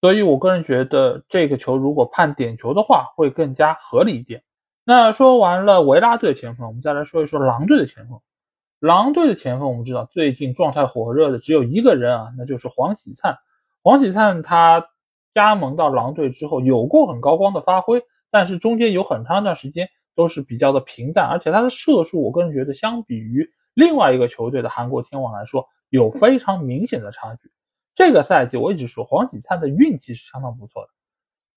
[0.00, 4.42] 所以我个人觉得这个球如果判点球的话，会更加合理一点。
[4.84, 8.18] 那说完了维拉队的前锋，我们再来说一说狼队的前锋。
[8.80, 13.36] 狼队的前锋我们知道最近状态火热的只有一个人啊，那就是黄喜灿。
[13.82, 14.84] 黄喜灿他。
[15.32, 18.02] 加盟到狼队之后，有过很高光的发挥，
[18.32, 27.50] 但是中间有很长一段时间都是比较的平淡，而且他的射术，我个人觉得相比于另外一个球队的韩国天王来说，有非常明显的差距。
[27.94, 30.88] 这个赛季我一直说黄喜灿的运气是相当不错的，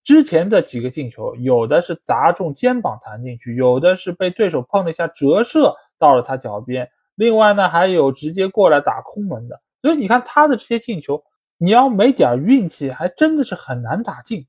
[0.04, 11.24] 之前的几个进球，有的是砸中肩膀弹进去，有的是被对手碰了一下折射到了他脚边，另外呢还有直接过来打空门的，所以你看他的这些进球。
[11.60, 14.46] 你要没点运气，还真的是很难打进。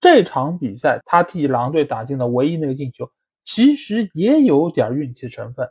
[0.00, 3.08] 这场比赛他替狼队打进的唯一那个进球，
[3.44, 5.68] 其实也有点运气成分，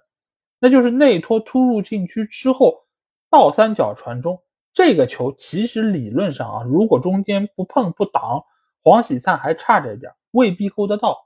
[0.61, 2.85] 那就是内托突入禁区之后
[3.29, 4.39] 倒三角传中。
[4.73, 8.43] 这个球其实理论上啊，如果中间不碰不挡，
[8.83, 11.17] 黄喜灿还差着点，未必够得到。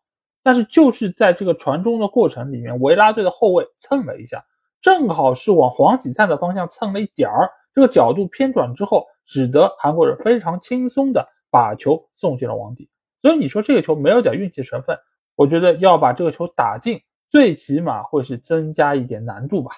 [0.43, 4.43] 但是就是在这个传中的过程里面，维拉队的后卫蹭了一下，
[4.81, 9.05] 正好是往黄喜灿的方向蹭了一点儿，这个角度偏转之后。
[9.27, 12.89] 使得韩国人非常轻松的把球送进了网底，
[13.21, 14.97] 所以你说这个球没有点运气成分，
[15.35, 16.99] 我觉得要把这个球打进，
[17.29, 19.71] 最起码会是增加一点难度吧。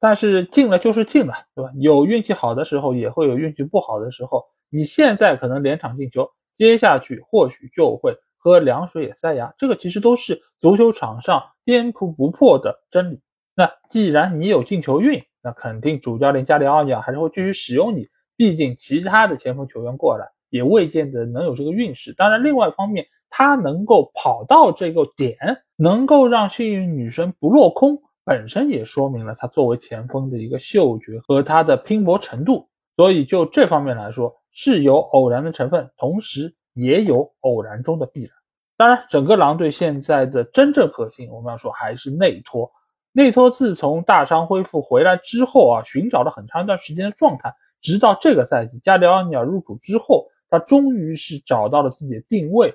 [0.00, 1.70] 但是进了就是进了，对吧？
[1.78, 4.42] 有运气好的时候，也会有运气不好的时候。
[4.70, 13.20] 你现在可能连场进球，接下去或许就会喝凉水也塞牙，这个其实都是足球场上颠扑不破的真理。
[13.54, 18.08] 那既然你有进球运，那肯定主教练加里奥尼尔还是会继续使用你。
[18.36, 22.14] 毕竟，其他的前锋球员过来也未见得能有这个运势。
[22.14, 25.36] 当然，另外一方面，他能够跑到这个点，
[25.76, 32.68] 能够让幸运女神不落空，本身也说明了他作为前锋的一个嗅觉和他的拼搏程度。
[32.94, 38.30] 所以，就这方面来说，是有偶然的成分，同时也有偶然中的必然。
[38.76, 42.70] 当然，整个狼队现在的真正核心，我们要说还是内托。
[43.10, 47.52] 内托自从大伤恢复回来之后啊，寻找了很长一段时间的状态。
[47.80, 52.72] 直到这个赛季，加里奥尼尔入主之后，他终于是找到了自己的定位，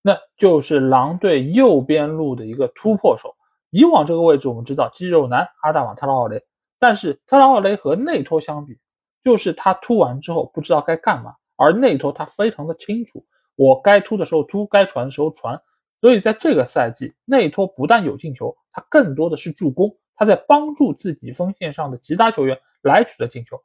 [0.00, 3.35] 那就是狼队右边路的一个突破手。
[3.76, 6.42] 以往这个位置我们知道肌肉男阿达瓦特拉奥雷，
[6.78, 8.78] 但是特拉奥雷和内托相比，
[9.22, 13.22] 就是他突完之后不知道该干嘛，而内托他非常的清楚，
[13.54, 15.60] 我该突的时候突，该传的时候传。
[16.00, 23.60] 所以在这个赛季，内托不但有进球，他更多的是助攻，他在帮助自己锋线上的其他球员来取得进球。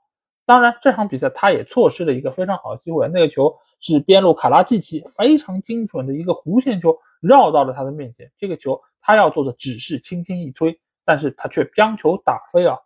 [0.45, 3.07] 当然，这场比赛他也错失了一个非常好的机会。
[3.07, 8.29] 那个球是边路卡拉季奇非常精准的一个弧线球，绕到了他的面前。
[8.37, 12.77] 这个球他要做的只是轻轻一推，但是他却将球打飞啊，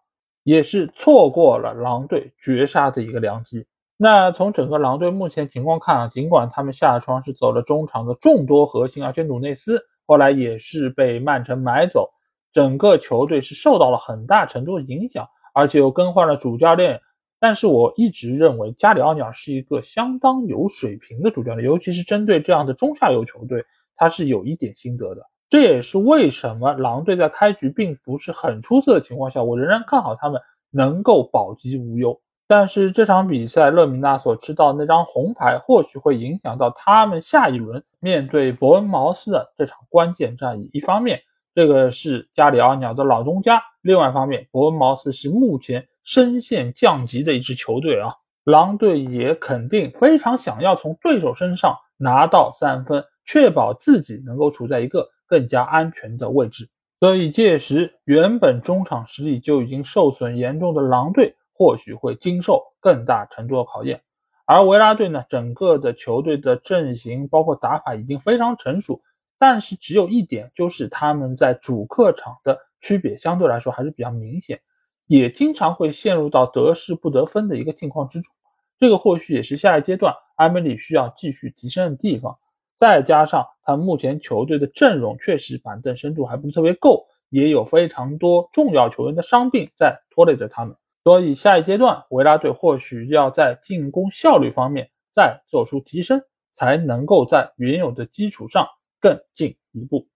[0.44, 3.66] 也是错过了狼队绝杀的一个良机。
[3.98, 12.10] 那从整个狼队目前情况看啊，尽管他们下窗是走了中场的众多核心，而且努内斯后来也是被曼城买走，
[12.52, 17.00] 整个球队是受到了很大程度的影响，而且又更换了主教练。
[17.40, 23.64] 但是我一直认为加里奥尼尔是一个相当有水平的主教练，尤其是针对这样的中下游球队，
[23.96, 25.22] 他是有一点心得的。
[25.50, 30.42] 这也是为什么狼队在开局并不是很出色的情况下，我仍然看好他们
[30.72, 32.20] 能够保级无忧。
[32.48, 40.70] 但是这场比赛，勒米纳所吃到那张红牌，或许会影响到他们下一轮面对伯恩茅斯的这场关键战役。
[40.74, 41.20] 一方面，
[41.54, 45.88] 这个是加里奥鸟的老东家；另外一方面，伯恩茅斯是目前。
[46.08, 56.70] 深陷降级的一支球队啊，狼队也肯定非常想要从对手身上拿到三分，确保自己能够处在一个更加安全的位置。
[57.00, 64.02] 所以届时，原本中场实力就已经受损严重的狼队，或许会经受更大程度的考验。
[64.46, 69.02] 而维拉队呢，整个的球队的阵型包括打法已经非常成熟，
[69.38, 74.60] 但是只有一点，就是他们在主客场的区别相对来说还是比较明显。
[75.08, 78.34] 也经常会陷入到得势不得分的一个境况之中，
[78.80, 82.36] 这个或许也是下一阶段埃梅里需要继续提升的地方。
[82.78, 90.76] 再加上他目前球队的阵容确实板凳深度还不是特别够，也有非常多重要球员的伤病在拖累着他们。
[91.04, 96.22] 所以下一阶段，维拉队或许要在进攻效率方面再做出提升，
[96.56, 98.68] 才能够在原有的基础上
[99.00, 100.08] 更进一步。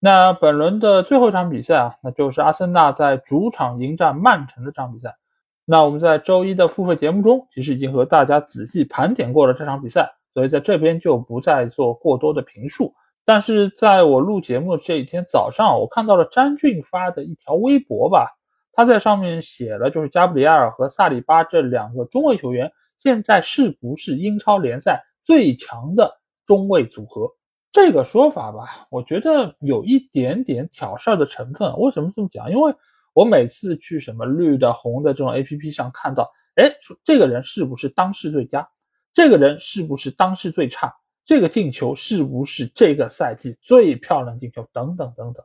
[0.00, 5.16] 那本轮的最后一场比赛啊，那就是阿森纳在主场迎战曼城的这场比赛。
[5.64, 12.92] 那我们在周一的付费节目中，其实已经和大家仔细盘点过了这场比赛，所以在这边就不再做过多的评述。
[13.24, 18.28] 但是在我录节目的这一天早上，我看到了詹俊发的一条微博吧，
[18.72, 26.12] 他在上面写了，就是加布里埃尔和萨里巴这两个中卫球员现在是不是英超联赛最强的
[26.44, 27.30] 中卫组合？
[27.72, 31.76] 这个说法吧，我觉得有一点点挑事儿的成分。
[31.78, 32.50] 为什么这么讲？
[32.50, 32.74] 因为
[33.14, 38.68] 我每次去什么绿的、红的这种 A P P 上看到，哎，说这个人是不是当世最佳？
[39.14, 40.94] 这个人是不是当世最差？
[41.24, 44.68] 这个进球是不是这个赛季最漂亮进球？
[44.72, 45.42] 等等等等。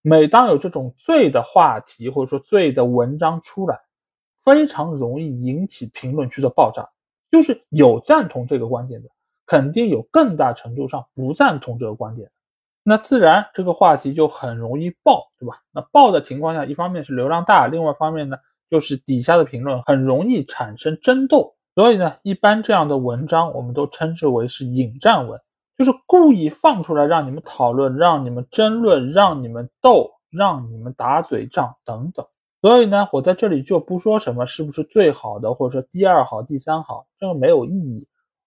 [0.00, 3.78] 每当有这种最的话题或者说最的文章出来，
[4.44, 6.88] 非常容易引起评论区的爆炸。
[7.30, 9.08] 就是有赞同这个观点的，
[9.44, 12.30] 肯定有更大程度上不赞同这个观点。
[12.82, 15.60] 那自然这个话题就很容易爆，对吧？
[15.72, 18.38] 那爆的情况下，一方面是流量大，另外一方面呢，
[18.70, 21.54] 就是底下的评论很容易产生争斗。
[21.78, 25.40] 所以呢，一般这样的文章我们都称之为是引战文，
[25.76, 32.26] 就是故意放出来让你们讨论、让你们争论、让你们斗、让你们打嘴仗等等。
[32.60, 38.04] 所以呢，我在这里就不说什么是不是最好的，或者说第二好、第三好，这个没有意义。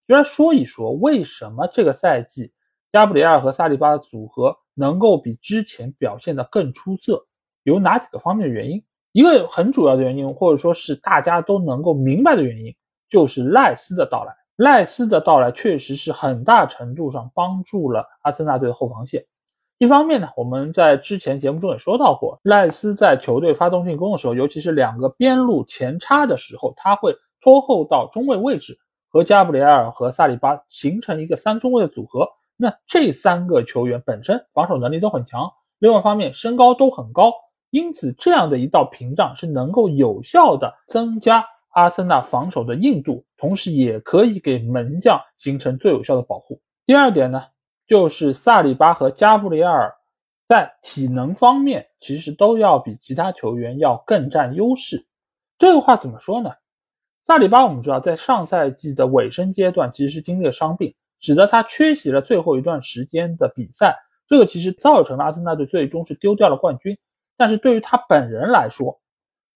[0.09, 2.51] 就来说一说为什么这个赛季。
[2.91, 7.25] 加布里埃尔和萨利巴的组合能够比之前表现得更出色，
[7.63, 8.83] 有哪几个方面的原因？
[9.13, 12.75] 一个很主要的原因，或者说是大家都能够明白的原因，
[13.11, 14.33] 就是赖斯的到来。
[14.55, 19.23] 赖斯的到来确实是很大程度上帮助了阿森纳队的后防线。
[19.79, 28.77] 一方面呢，我们在之前节目中也说到过，赖斯在球队发动进攻的时候，尤其是两个边路前插的时候，他会拖后到中卫位置，
[29.09, 32.27] 和加布里埃尔和萨利巴形成一个三中卫的组合。
[32.55, 37.33] 那这三个球员本身防守能力都很强，另外一方面身高都很高，
[37.71, 46.61] 因此这样的一道屏障是能够有效的增加阿森纳防守的硬度，同时也可以给门将形成最有效的保护。
[46.85, 47.43] 第二点呢，
[47.87, 49.93] 就是萨里巴和加布里埃尔
[50.47, 55.05] 在体能方面其实都要比其他球员要更占优势。
[55.57, 56.51] 这个话怎么说呢？
[57.25, 60.93] 萨里巴我们知道，在上赛季的尾声阶段其实是经历了伤病。
[61.23, 63.95] 使得他缺席了最后一段时间的比赛，
[64.27, 66.97] 这个其实造成了阿森纳队最终是丢掉了冠军。
[67.37, 68.99] 但是对于他本人来说，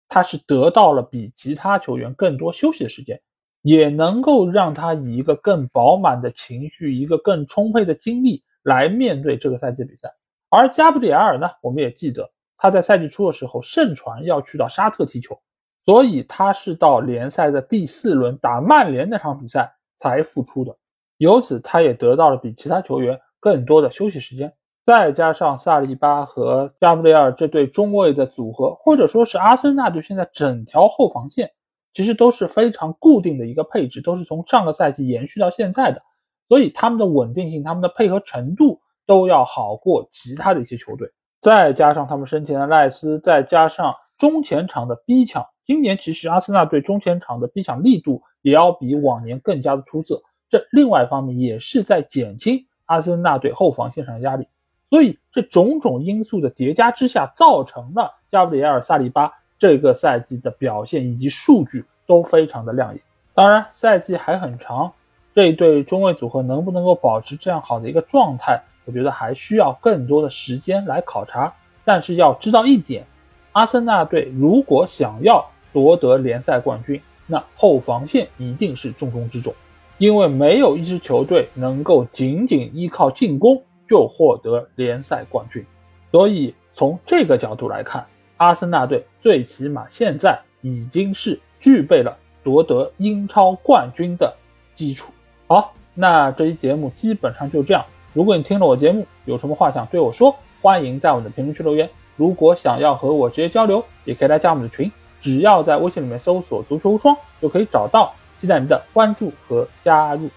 [0.08, 3.20] 他是得到了比其他球员更多休息的时间，
[3.62, 10.14] 也能够让他以一个更饱满的情绪、一个更充沛的精力来面对这个赛季比赛。
[10.50, 15.38] 而加布里埃尔呢，我们也记得他在赛季初的时候盛传要去到沙特踢球，
[15.84, 20.78] 所以他是到联赛的第四轮打曼联那场比赛才复出的。
[21.18, 24.54] 由此，他也得到了比其他球员更多的休息时间。
[24.86, 31.52] 再加上萨利巴和加布里尔这对中卫的组合，或者说是阿森纳队现在整条后防线，
[31.94, 36.02] 其实都是非常固定的一个配置，都是从上个赛季延续到现在的。
[36.48, 41.10] 所以他们的稳定性、他们的配合程度都要好过其他的一些球队。
[41.42, 50.22] 再加上他们身前的赖斯，再加上中前场的逼抢，今年其实阿森纳队中前场的逼抢力度也要比往年更加的出色。
[50.48, 54.48] 这另外一方面也是在减轻阿森纳队后防线上的压力，
[54.90, 63.02] 所以这种种因素的叠加之下，造成了加布里埃尔·萨利巴这个赛季的表现以及数据都非常的亮眼。
[63.34, 64.94] 当然，赛季还很长，
[65.34, 71.54] 这一对中卫组合能不能够保持这样好的一个状态，我觉得还需要更多的时间来考察。
[71.84, 73.06] 但是要知道一点，
[73.52, 79.54] 阿森纳队如果想要夺得联赛冠军，那后防线一定是重中之重。
[79.98, 85.66] 因为没有一支球队能够仅仅依靠进攻就获得联赛冠军，
[86.12, 88.06] 所以从这个角度来看，
[88.38, 94.34] 阿森纳队最起码现在已经是具备了夺得英超冠军的
[94.76, 95.12] 基础。
[95.48, 97.86] 好，那这期节目基本上就这样。
[98.14, 101.90] 如果你听了我节目，有什么话想对我说，欢迎在我的评论区留言。
[102.16, 108.14] 如果想要和我直接交流，也可以来加我们的群，只要在微信里面搜索“足球无双”就可以找到。
[108.38, 110.30] 期待您的关注和加入。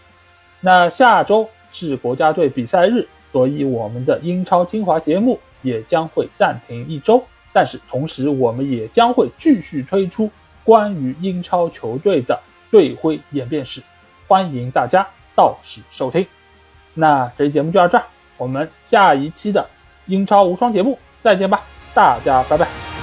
[0.60, 7.22] 那下周是国家队比赛日，所以我们的英超精华节目也将会暂停一周。
[7.52, 10.30] 但是同时，我们也将会继续推出
[10.62, 12.38] 关于英超球队的
[12.70, 13.82] 队徽演变史，
[14.26, 16.24] 欢迎大家到时收听。
[16.94, 18.04] 那这期节目就到这儿，
[18.36, 19.66] 我们下一期的
[20.06, 21.62] 英超无双节目再见吧，
[21.94, 22.97] 大家拜拜。